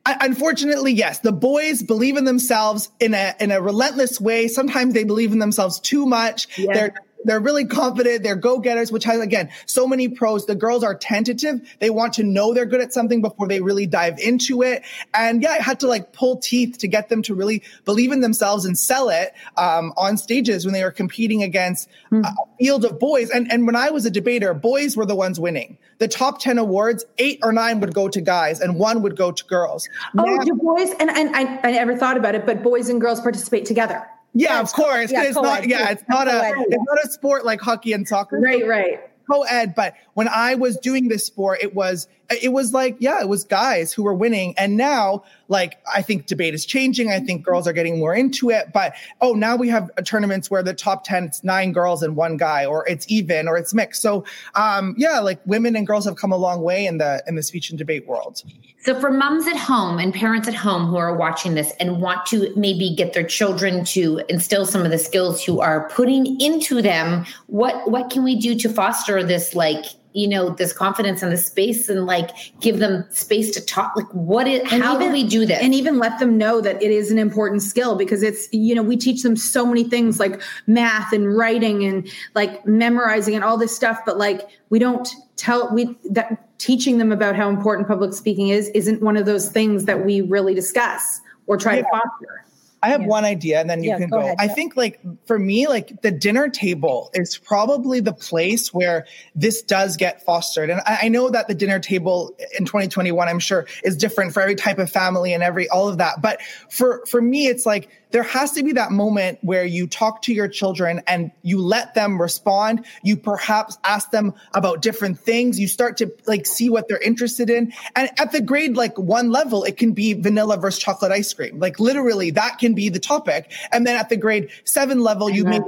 unfortunately, 0.06 0.92
yes, 0.92 1.20
the 1.20 1.32
boys 1.32 1.82
believe 1.82 2.16
in 2.16 2.24
themselves 2.24 2.88
in 3.00 3.14
a 3.14 3.34
in 3.38 3.50
a 3.50 3.60
relentless 3.60 4.20
way. 4.20 4.48
Sometimes 4.48 4.94
they 4.94 5.04
believe 5.04 5.32
in 5.32 5.38
themselves 5.38 5.78
too 5.80 6.06
much. 6.06 6.58
Yeah. 6.58 6.72
They're 6.72 6.94
they're 7.24 7.40
really 7.40 7.64
confident. 7.64 8.22
They're 8.22 8.36
go 8.36 8.58
getters, 8.58 8.90
which 8.90 9.04
has, 9.04 9.20
again, 9.20 9.50
so 9.66 9.86
many 9.86 10.08
pros. 10.08 10.46
The 10.46 10.54
girls 10.54 10.82
are 10.82 10.94
tentative. 10.94 11.60
They 11.78 11.90
want 11.90 12.14
to 12.14 12.22
know 12.22 12.54
they're 12.54 12.66
good 12.66 12.80
at 12.80 12.92
something 12.92 13.20
before 13.20 13.48
they 13.48 13.60
really 13.60 13.86
dive 13.86 14.18
into 14.18 14.62
it. 14.62 14.82
And 15.14 15.42
yeah, 15.42 15.50
I 15.50 15.62
had 15.62 15.80
to 15.80 15.86
like 15.86 16.12
pull 16.12 16.36
teeth 16.36 16.78
to 16.78 16.88
get 16.88 17.08
them 17.08 17.22
to 17.22 17.34
really 17.34 17.62
believe 17.84 18.12
in 18.12 18.20
themselves 18.20 18.64
and 18.64 18.78
sell 18.78 19.08
it 19.08 19.32
um, 19.56 19.92
on 19.96 20.16
stages 20.16 20.64
when 20.64 20.72
they 20.72 20.82
were 20.82 20.90
competing 20.90 21.42
against 21.42 21.88
mm. 22.10 22.24
a 22.24 22.34
field 22.58 22.84
of 22.84 22.98
boys. 22.98 23.30
And, 23.30 23.50
and 23.52 23.66
when 23.66 23.76
I 23.76 23.90
was 23.90 24.06
a 24.06 24.10
debater, 24.10 24.54
boys 24.54 24.96
were 24.96 25.06
the 25.06 25.16
ones 25.16 25.38
winning. 25.38 25.78
The 25.98 26.08
top 26.08 26.40
10 26.40 26.58
awards, 26.58 27.04
eight 27.18 27.40
or 27.42 27.52
nine 27.52 27.80
would 27.80 27.92
go 27.94 28.08
to 28.08 28.20
guys 28.20 28.60
and 28.60 28.76
one 28.76 29.02
would 29.02 29.16
go 29.16 29.32
to 29.32 29.44
girls. 29.44 29.88
Oh, 30.18 30.22
now, 30.22 30.38
do 30.38 30.54
boys, 30.54 30.90
and, 30.98 31.10
and 31.10 31.36
I, 31.36 31.60
I 31.62 31.72
never 31.72 31.96
thought 31.96 32.16
about 32.16 32.34
it, 32.34 32.46
but 32.46 32.62
boys 32.62 32.88
and 32.88 33.00
girls 33.00 33.20
participate 33.20 33.66
together. 33.66 34.06
Yeah, 34.32 34.60
of 34.60 34.72
course. 34.72 35.10
Yeah, 35.10 35.24
it's 35.24 35.34
not. 35.34 35.66
Yeah, 35.66 35.90
it's 35.90 36.04
not 36.08 36.28
a. 36.28 36.54
It's 36.68 36.84
not 36.86 37.04
a 37.04 37.08
sport 37.10 37.44
like 37.44 37.60
hockey 37.60 37.92
and 37.92 38.06
soccer. 38.06 38.38
Right, 38.38 38.66
right. 38.66 39.00
Co-ed, 39.30 39.74
but 39.76 39.94
when 40.14 40.28
I 40.28 40.56
was 40.56 40.76
doing 40.78 41.08
this 41.08 41.24
sport, 41.24 41.60
it 41.62 41.74
was 41.74 42.08
it 42.30 42.52
was 42.52 42.72
like 42.72 42.96
yeah, 43.00 43.20
it 43.20 43.28
was 43.28 43.44
guys 43.44 43.92
who 43.92 44.02
were 44.02 44.14
winning, 44.14 44.54
and 44.56 44.76
now 44.76 45.24
like 45.48 45.78
I 45.92 46.00
think 46.00 46.26
debate 46.26 46.54
is 46.54 46.64
changing. 46.64 47.10
I 47.10 47.18
think 47.18 47.44
girls 47.44 47.66
are 47.66 47.72
getting 47.72 47.98
more 47.98 48.14
into 48.14 48.50
it. 48.50 48.72
But 48.72 48.94
oh, 49.20 49.34
now 49.34 49.56
we 49.56 49.68
have 49.68 49.90
tournaments 50.04 50.50
where 50.50 50.62
the 50.62 50.72
top 50.72 51.04
10 51.04 51.24
it's 51.24 51.44
nine 51.44 51.72
girls 51.72 52.02
and 52.02 52.14
one 52.14 52.36
guy, 52.36 52.64
or 52.64 52.86
it's 52.88 53.04
even, 53.10 53.48
or 53.48 53.56
it's 53.56 53.74
mixed. 53.74 54.00
So 54.00 54.24
um, 54.54 54.94
yeah, 54.96 55.18
like 55.18 55.40
women 55.44 55.74
and 55.74 55.86
girls 55.86 56.04
have 56.04 56.16
come 56.16 56.32
a 56.32 56.36
long 56.36 56.62
way 56.62 56.86
in 56.86 56.98
the 56.98 57.22
in 57.26 57.34
the 57.34 57.42
speech 57.42 57.70
and 57.70 57.78
debate 57.78 58.06
world. 58.06 58.42
So 58.82 58.98
for 58.98 59.10
moms 59.10 59.46
at 59.46 59.56
home 59.56 59.98
and 59.98 60.14
parents 60.14 60.48
at 60.48 60.54
home 60.54 60.86
who 60.86 60.96
are 60.96 61.14
watching 61.14 61.54
this 61.54 61.72
and 61.80 62.00
want 62.00 62.24
to 62.26 62.50
maybe 62.56 62.94
get 62.94 63.12
their 63.12 63.24
children 63.24 63.84
to 63.86 64.22
instill 64.30 64.64
some 64.64 64.86
of 64.86 64.90
the 64.90 64.98
skills 64.98 65.44
who 65.44 65.60
are 65.60 65.88
putting 65.90 66.40
into 66.40 66.80
them, 66.80 67.26
what 67.48 67.90
what 67.90 68.08
can 68.08 68.22
we 68.22 68.38
do 68.38 68.54
to 68.54 68.68
foster 68.68 69.22
this 69.22 69.54
like 69.54 69.84
you 70.12 70.26
know 70.26 70.50
this 70.50 70.72
confidence 70.72 71.22
and 71.22 71.32
the 71.32 71.36
space 71.36 71.88
and 71.88 72.06
like 72.06 72.30
give 72.60 72.78
them 72.78 73.04
space 73.10 73.50
to 73.52 73.60
talk 73.64 73.94
like 73.96 74.06
what 74.12 74.46
is 74.46 74.60
and 74.72 74.82
how 74.82 74.96
even, 74.96 75.08
do 75.08 75.12
we 75.12 75.26
do 75.26 75.46
this 75.46 75.58
and 75.60 75.74
even 75.74 75.98
let 75.98 76.18
them 76.18 76.36
know 76.36 76.60
that 76.60 76.82
it 76.82 76.90
is 76.90 77.10
an 77.10 77.18
important 77.18 77.62
skill 77.62 77.96
because 77.96 78.22
it's 78.22 78.48
you 78.52 78.74
know 78.74 78.82
we 78.82 78.96
teach 78.96 79.22
them 79.22 79.36
so 79.36 79.64
many 79.64 79.84
things 79.84 80.18
like 80.18 80.40
math 80.66 81.12
and 81.12 81.36
writing 81.36 81.84
and 81.84 82.08
like 82.34 82.64
memorizing 82.66 83.34
and 83.34 83.44
all 83.44 83.56
this 83.56 83.74
stuff 83.74 83.98
but 84.04 84.18
like 84.18 84.48
we 84.70 84.78
don't 84.78 85.08
tell 85.36 85.72
we 85.72 85.96
that 86.10 86.46
teaching 86.58 86.98
them 86.98 87.12
about 87.12 87.36
how 87.36 87.48
important 87.48 87.86
public 87.86 88.12
speaking 88.12 88.48
is 88.48 88.68
isn't 88.70 89.00
one 89.02 89.16
of 89.16 89.26
those 89.26 89.48
things 89.48 89.84
that 89.84 90.04
we 90.04 90.20
really 90.20 90.54
discuss 90.54 91.20
or 91.46 91.56
try 91.56 91.76
yeah. 91.76 91.82
to 91.82 91.88
foster 91.90 92.44
I 92.82 92.90
have 92.90 93.02
yeah. 93.02 93.06
one 93.08 93.24
idea 93.24 93.60
and 93.60 93.68
then 93.68 93.82
you 93.82 93.90
yeah, 93.90 93.98
can 93.98 94.08
go. 94.08 94.18
go. 94.18 94.24
Ahead, 94.24 94.36
I 94.38 94.44
yeah. 94.44 94.54
think 94.54 94.76
like 94.76 95.00
for 95.26 95.38
me, 95.38 95.68
like 95.68 96.00
the 96.02 96.10
dinner 96.10 96.48
table 96.48 97.10
is 97.14 97.36
probably 97.36 98.00
the 98.00 98.12
place 98.12 98.72
where 98.72 99.06
this 99.34 99.62
does 99.62 99.96
get 99.96 100.24
fostered. 100.24 100.70
And 100.70 100.80
I, 100.86 101.00
I, 101.02 101.08
know 101.08 101.28
that 101.30 101.48
the 101.48 101.54
dinner 101.54 101.78
table 101.78 102.34
in 102.58 102.64
2021, 102.64 103.28
I'm 103.28 103.38
sure 103.38 103.66
is 103.84 103.96
different 103.96 104.32
for 104.32 104.40
every 104.40 104.54
type 104.54 104.78
of 104.78 104.90
family 104.90 105.32
and 105.34 105.42
every, 105.42 105.68
all 105.68 105.88
of 105.88 105.98
that. 105.98 106.22
But 106.22 106.40
for, 106.70 107.04
for 107.06 107.20
me, 107.20 107.46
it's 107.48 107.66
like 107.66 107.88
there 108.10 108.22
has 108.22 108.52
to 108.52 108.62
be 108.62 108.72
that 108.72 108.92
moment 108.92 109.38
where 109.42 109.64
you 109.64 109.86
talk 109.86 110.22
to 110.22 110.32
your 110.32 110.48
children 110.48 111.00
and 111.06 111.30
you 111.42 111.60
let 111.60 111.94
them 111.94 112.20
respond. 112.20 112.84
You 113.02 113.16
perhaps 113.16 113.78
ask 113.84 114.10
them 114.10 114.34
about 114.54 114.82
different 114.82 115.18
things. 115.18 115.58
You 115.58 115.68
start 115.68 115.96
to 115.98 116.12
like 116.26 116.46
see 116.46 116.70
what 116.70 116.88
they're 116.88 116.98
interested 116.98 117.50
in. 117.50 117.72
And 117.96 118.10
at 118.18 118.32
the 118.32 118.40
grade 118.40 118.76
like 118.76 118.98
one 118.98 119.30
level, 119.30 119.64
it 119.64 119.76
can 119.76 119.92
be 119.92 120.14
vanilla 120.14 120.56
versus 120.56 120.80
chocolate 120.80 121.12
ice 121.12 121.32
cream. 121.32 121.58
Like 121.58 121.78
literally 121.80 122.30
that 122.32 122.58
can 122.58 122.74
be 122.74 122.88
the 122.88 123.00
topic. 123.00 123.52
And 123.72 123.86
then 123.86 123.96
at 123.96 124.08
the 124.08 124.16
grade 124.16 124.50
seven 124.64 125.00
level, 125.00 125.30
you 125.30 125.44
may 125.44 125.60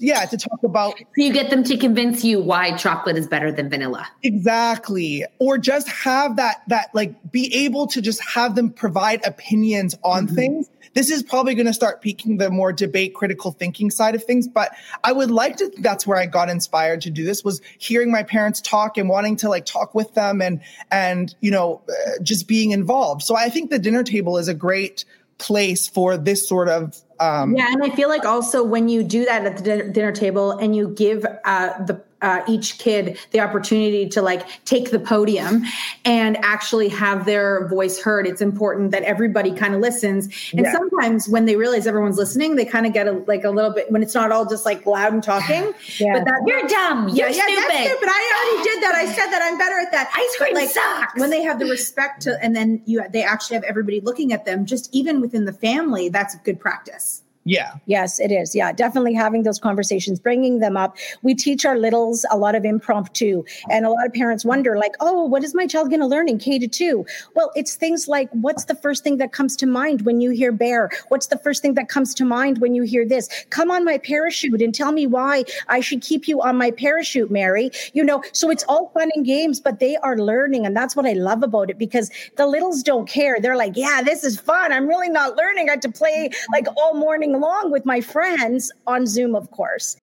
yeah 0.00 0.24
to 0.26 0.36
talk 0.36 0.62
about 0.62 0.98
so 0.98 1.04
you 1.16 1.32
get 1.32 1.50
them 1.50 1.62
to 1.64 1.76
convince 1.76 2.24
you 2.24 2.40
why 2.40 2.76
chocolate 2.76 3.16
is 3.16 3.26
better 3.26 3.52
than 3.52 3.70
vanilla. 3.70 4.08
Exactly. 4.22 5.24
Or 5.38 5.58
just 5.58 5.88
have 5.88 6.36
that 6.36 6.62
that 6.68 6.90
like 6.94 7.14
be 7.30 7.64
able 7.64 7.86
to 7.88 8.02
just 8.02 8.20
have 8.22 8.54
them 8.54 8.70
provide 8.70 9.24
opinions 9.26 9.94
on 10.02 10.26
mm-hmm. 10.26 10.34
things. 10.34 10.70
This 10.92 11.10
is 11.10 11.22
probably 11.22 11.54
going 11.54 11.66
to 11.66 11.72
start 11.72 12.02
piquing 12.02 12.38
the 12.38 12.50
more 12.50 12.72
debate 12.72 13.14
critical 13.14 13.52
thinking 13.52 13.90
side 13.90 14.14
of 14.14 14.24
things 14.24 14.48
but 14.48 14.72
i 15.04 15.12
would 15.12 15.30
like 15.30 15.56
to 15.56 15.70
that's 15.78 16.06
where 16.06 16.18
i 16.18 16.26
got 16.26 16.48
inspired 16.48 17.00
to 17.02 17.10
do 17.10 17.24
this 17.24 17.44
was 17.44 17.60
hearing 17.78 18.10
my 18.10 18.24
parents 18.24 18.60
talk 18.60 18.98
and 18.98 19.08
wanting 19.08 19.36
to 19.36 19.48
like 19.48 19.64
talk 19.64 19.94
with 19.94 20.12
them 20.14 20.42
and 20.42 20.60
and 20.90 21.34
you 21.40 21.50
know 21.50 21.80
uh, 21.88 22.22
just 22.22 22.48
being 22.48 22.72
involved. 22.72 23.22
So 23.22 23.36
i 23.36 23.48
think 23.48 23.70
the 23.70 23.78
dinner 23.78 24.02
table 24.02 24.36
is 24.36 24.48
a 24.48 24.54
great 24.54 25.04
place 25.40 25.88
for 25.88 26.16
this 26.16 26.48
sort 26.48 26.68
of 26.68 26.96
um, 27.18 27.56
yeah 27.56 27.68
and 27.70 27.82
i 27.82 27.90
feel 27.96 28.08
like 28.08 28.24
also 28.24 28.62
when 28.62 28.88
you 28.88 29.02
do 29.02 29.24
that 29.24 29.44
at 29.44 29.56
the 29.56 29.82
dinner, 29.90 30.12
table 30.12 30.52
and 30.52 30.76
you 30.76 30.88
give 30.88 31.26
uh, 31.44 31.84
the 31.84 32.00
uh, 32.22 32.42
each 32.48 32.78
kid 32.78 33.18
the 33.30 33.40
opportunity 33.40 34.08
to 34.08 34.22
like 34.22 34.64
take 34.64 34.90
the 34.90 34.98
podium 34.98 35.62
and 36.04 36.36
actually 36.38 36.88
have 36.88 37.24
their 37.24 37.68
voice 37.68 38.00
heard. 38.00 38.26
It's 38.26 38.40
important 38.40 38.90
that 38.90 39.02
everybody 39.04 39.52
kind 39.52 39.74
of 39.74 39.80
listens. 39.80 40.26
And 40.52 40.66
yeah. 40.66 40.72
sometimes 40.72 41.28
when 41.28 41.46
they 41.46 41.56
realize 41.56 41.86
everyone's 41.86 42.18
listening, 42.18 42.56
they 42.56 42.64
kind 42.64 42.86
of 42.86 42.92
get 42.92 43.06
a, 43.06 43.12
like 43.26 43.44
a 43.44 43.50
little 43.50 43.72
bit 43.72 43.90
when 43.90 44.02
it's 44.02 44.14
not 44.14 44.32
all 44.32 44.46
just 44.46 44.64
like 44.64 44.86
loud 44.86 45.12
and 45.12 45.22
talking. 45.22 45.72
yeah. 45.98 46.14
But 46.14 46.24
that 46.24 46.42
you're 46.46 46.66
dumb. 46.66 47.08
You're 47.08 47.28
yeah, 47.28 47.46
stupid. 47.46 47.72
Yeah, 47.72 47.86
stupid. 47.86 48.08
I 48.10 48.54
already 48.54 48.70
did 48.70 48.82
that. 48.82 48.94
I 48.94 49.06
said 49.06 49.30
that 49.30 49.42
I'm 49.42 49.58
better 49.58 49.78
at 49.78 49.92
that. 49.92 50.10
Ice 50.14 50.36
cream 50.36 50.54
like, 50.54 50.70
sucks. 50.70 51.18
When 51.18 51.30
they 51.30 51.42
have 51.42 51.58
the 51.58 51.66
respect 51.66 52.22
to, 52.22 52.42
and 52.42 52.54
then 52.54 52.82
you 52.84 53.02
they 53.10 53.22
actually 53.22 53.54
have 53.54 53.64
everybody 53.64 54.00
looking 54.00 54.32
at 54.32 54.44
them. 54.44 54.66
Just 54.66 54.94
even 54.94 55.20
within 55.20 55.44
the 55.44 55.52
family, 55.52 56.08
that's 56.08 56.34
good 56.36 56.60
practice. 56.60 57.22
Yeah. 57.44 57.72
Yes, 57.86 58.20
it 58.20 58.30
is. 58.30 58.54
Yeah, 58.54 58.70
definitely 58.70 59.14
having 59.14 59.44
those 59.44 59.58
conversations, 59.58 60.20
bringing 60.20 60.58
them 60.58 60.76
up. 60.76 60.96
We 61.22 61.34
teach 61.34 61.64
our 61.64 61.78
littles 61.78 62.26
a 62.30 62.36
lot 62.36 62.54
of 62.54 62.66
impromptu, 62.66 63.44
and 63.70 63.86
a 63.86 63.90
lot 63.90 64.04
of 64.06 64.12
parents 64.12 64.44
wonder, 64.44 64.76
like, 64.76 64.94
oh, 65.00 65.24
what 65.24 65.42
is 65.42 65.54
my 65.54 65.66
child 65.66 65.88
going 65.88 66.00
to 66.00 66.06
learn 66.06 66.28
in 66.28 66.38
K 66.38 66.58
to 66.58 66.68
two? 66.68 67.06
Well, 67.34 67.50
it's 67.54 67.76
things 67.76 68.08
like, 68.08 68.28
what's 68.32 68.66
the 68.66 68.74
first 68.74 69.02
thing 69.02 69.16
that 69.16 69.32
comes 69.32 69.56
to 69.56 69.66
mind 69.66 70.02
when 70.02 70.20
you 70.20 70.30
hear 70.30 70.52
bear? 70.52 70.90
What's 71.08 71.28
the 71.28 71.38
first 71.38 71.62
thing 71.62 71.74
that 71.74 71.88
comes 71.88 72.14
to 72.16 72.26
mind 72.26 72.58
when 72.58 72.74
you 72.74 72.82
hear 72.82 73.06
this? 73.06 73.28
Come 73.48 73.70
on 73.70 73.86
my 73.86 73.96
parachute 73.96 74.60
and 74.60 74.74
tell 74.74 74.92
me 74.92 75.06
why 75.06 75.44
I 75.68 75.80
should 75.80 76.02
keep 76.02 76.28
you 76.28 76.42
on 76.42 76.58
my 76.58 76.70
parachute, 76.70 77.30
Mary. 77.30 77.70
You 77.94 78.04
know, 78.04 78.22
so 78.32 78.50
it's 78.50 78.64
all 78.64 78.90
fun 78.90 79.10
and 79.14 79.24
games, 79.24 79.60
but 79.60 79.80
they 79.80 79.96
are 79.96 80.18
learning, 80.18 80.66
and 80.66 80.76
that's 80.76 80.94
what 80.94 81.06
I 81.06 81.14
love 81.14 81.42
about 81.42 81.70
it 81.70 81.78
because 81.78 82.10
the 82.36 82.46
littles 82.46 82.82
don't 82.82 83.08
care. 83.08 83.40
They're 83.40 83.56
like, 83.56 83.72
yeah, 83.76 84.02
this 84.04 84.24
is 84.24 84.38
fun. 84.38 84.72
I'm 84.72 84.86
really 84.86 85.08
not 85.08 85.36
learning. 85.36 85.68
I 85.68 85.72
had 85.72 85.82
to 85.82 85.90
play 85.90 86.28
like 86.52 86.66
all 86.76 86.92
morning 86.94 87.29
along 87.34 87.70
with 87.70 87.86
my 87.86 88.00
friends 88.00 88.70
on 88.86 89.06
Zoom, 89.06 89.34
of 89.34 89.50
course. 89.50 89.96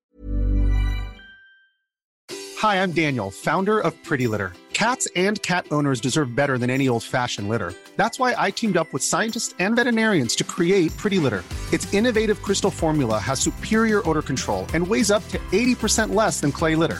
Hi, 2.59 2.81
I'm 2.81 2.91
Daniel, 2.91 3.29
founder 3.29 3.79
of 3.79 3.93
Pretty 4.03 4.27
Litter. 4.27 4.51
Cats 4.73 5.07
and 5.15 5.41
cat 5.41 5.65
owners 5.71 6.01
deserve 6.01 6.35
better 6.35 6.57
than 6.57 6.69
any 6.69 6.87
old 6.87 7.03
fashioned 7.03 7.49
litter. 7.49 7.73
That's 7.95 8.19
why 8.19 8.35
I 8.37 8.51
teamed 8.51 8.77
up 8.77 8.93
with 8.93 9.03
scientists 9.03 9.55
and 9.59 9.75
veterinarians 9.75 10.35
to 10.35 10.43
create 10.43 10.95
Pretty 10.97 11.19
Litter. 11.19 11.43
Its 11.71 11.91
innovative 11.93 12.41
crystal 12.41 12.71
formula 12.71 13.19
has 13.19 13.39
superior 13.39 14.07
odor 14.07 14.21
control 14.21 14.67
and 14.73 14.87
weighs 14.87 15.09
up 15.11 15.27
to 15.29 15.39
80% 15.51 16.13
less 16.13 16.41
than 16.41 16.51
clay 16.51 16.75
litter. 16.75 16.99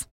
details. 0.01 0.20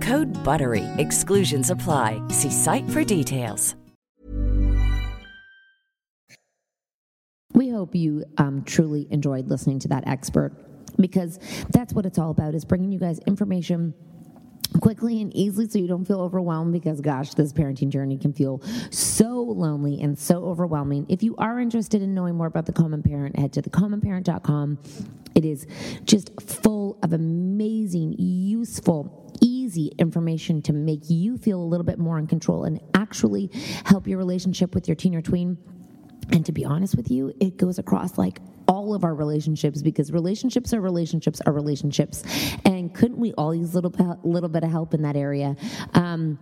Code 0.00 0.28
BUTTERY. 0.44 0.84
Exclusions 0.98 1.70
apply. 1.70 2.20
See 2.28 2.50
site 2.50 2.88
for 2.90 3.04
details. 3.04 3.76
We 7.56 7.70
hope 7.70 7.94
you 7.94 8.24
um, 8.36 8.64
truly 8.64 9.08
enjoyed 9.10 9.48
listening 9.48 9.78
to 9.80 9.88
that 9.88 10.06
expert 10.06 10.52
because 10.98 11.38
that's 11.70 11.94
what 11.94 12.04
it's 12.04 12.18
all 12.18 12.30
about 12.30 12.54
is 12.54 12.66
bringing 12.66 12.92
you 12.92 12.98
guys 12.98 13.18
information 13.20 13.94
quickly 14.80 15.22
and 15.22 15.34
easily 15.34 15.68
so 15.68 15.78
you 15.78 15.86
don't 15.86 16.04
feel 16.04 16.20
overwhelmed 16.20 16.72
because 16.72 17.00
gosh 17.00 17.32
this 17.34 17.52
parenting 17.52 17.88
journey 17.88 18.18
can 18.18 18.32
feel 18.32 18.60
so 18.90 19.40
lonely 19.40 20.02
and 20.02 20.18
so 20.18 20.44
overwhelming 20.44 21.06
if 21.08 21.22
you 21.22 21.34
are 21.36 21.60
interested 21.60 22.02
in 22.02 22.14
knowing 22.14 22.34
more 22.34 22.46
about 22.46 22.66
the 22.66 22.72
common 22.72 23.02
parent 23.02 23.38
head 23.38 23.52
to 23.52 23.62
thecommonparent.com 23.62 24.78
it 25.34 25.44
is 25.44 25.66
just 26.04 26.30
full 26.42 26.98
of 27.02 27.12
amazing 27.12 28.14
useful 28.18 29.25
easy 29.66 29.92
information 29.98 30.62
to 30.62 30.72
make 30.72 31.10
you 31.10 31.36
feel 31.36 31.60
a 31.60 31.64
little 31.64 31.84
bit 31.84 31.98
more 31.98 32.18
in 32.18 32.26
control 32.26 32.64
and 32.64 32.80
actually 32.94 33.50
help 33.84 34.06
your 34.06 34.18
relationship 34.18 34.74
with 34.74 34.86
your 34.86 34.94
teen 34.94 35.14
or 35.14 35.20
tween 35.20 35.58
and 36.32 36.44
to 36.46 36.52
be 36.52 36.64
honest 36.64 36.96
with 36.96 37.10
you, 37.10 37.32
it 37.40 37.56
goes 37.56 37.78
across 37.78 38.18
like 38.18 38.40
all 38.66 38.94
of 38.94 39.04
our 39.04 39.14
relationships 39.14 39.80
because 39.80 40.10
relationships 40.10 40.74
are 40.74 40.80
relationships 40.80 41.40
are 41.46 41.52
relationships. 41.52 42.24
And 42.64 42.92
couldn't 42.92 43.18
we 43.18 43.32
all 43.34 43.54
use 43.54 43.72
a 43.72 43.80
little, 43.80 43.90
bit- 43.90 44.24
little 44.24 44.48
bit 44.48 44.64
of 44.64 44.70
help 44.70 44.92
in 44.92 45.02
that 45.02 45.14
area? 45.16 45.54
Um, 45.94 46.38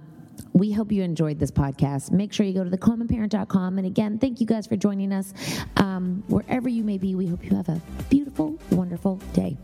we 0.53 0.73
hope 0.73 0.91
you 0.91 1.03
enjoyed 1.03 1.39
this 1.39 1.51
podcast. 1.51 2.13
Make 2.13 2.33
sure 2.33 2.47
you 2.47 2.55
go 2.55 2.65
to 2.65 2.71
thecommonparent.com. 2.71 3.77
And 3.79 3.87
again, 3.87 4.19
thank 4.19 4.41
you 4.41 4.47
guys 4.47 4.67
for 4.67 4.77
joining 4.77 5.13
us. 5.13 5.35
Um, 5.77 6.25
wherever 6.29 6.69
you 6.69 6.83
may 6.83 6.97
be, 6.97 7.15
we 7.15 7.27
hope 7.27 7.45
you 7.45 7.55
have 7.55 7.69
a 7.69 7.81
beautiful, 8.09 8.59
wonderful 8.71 9.17
day 9.35 9.59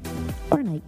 or 0.51 0.63
night. 0.63 0.83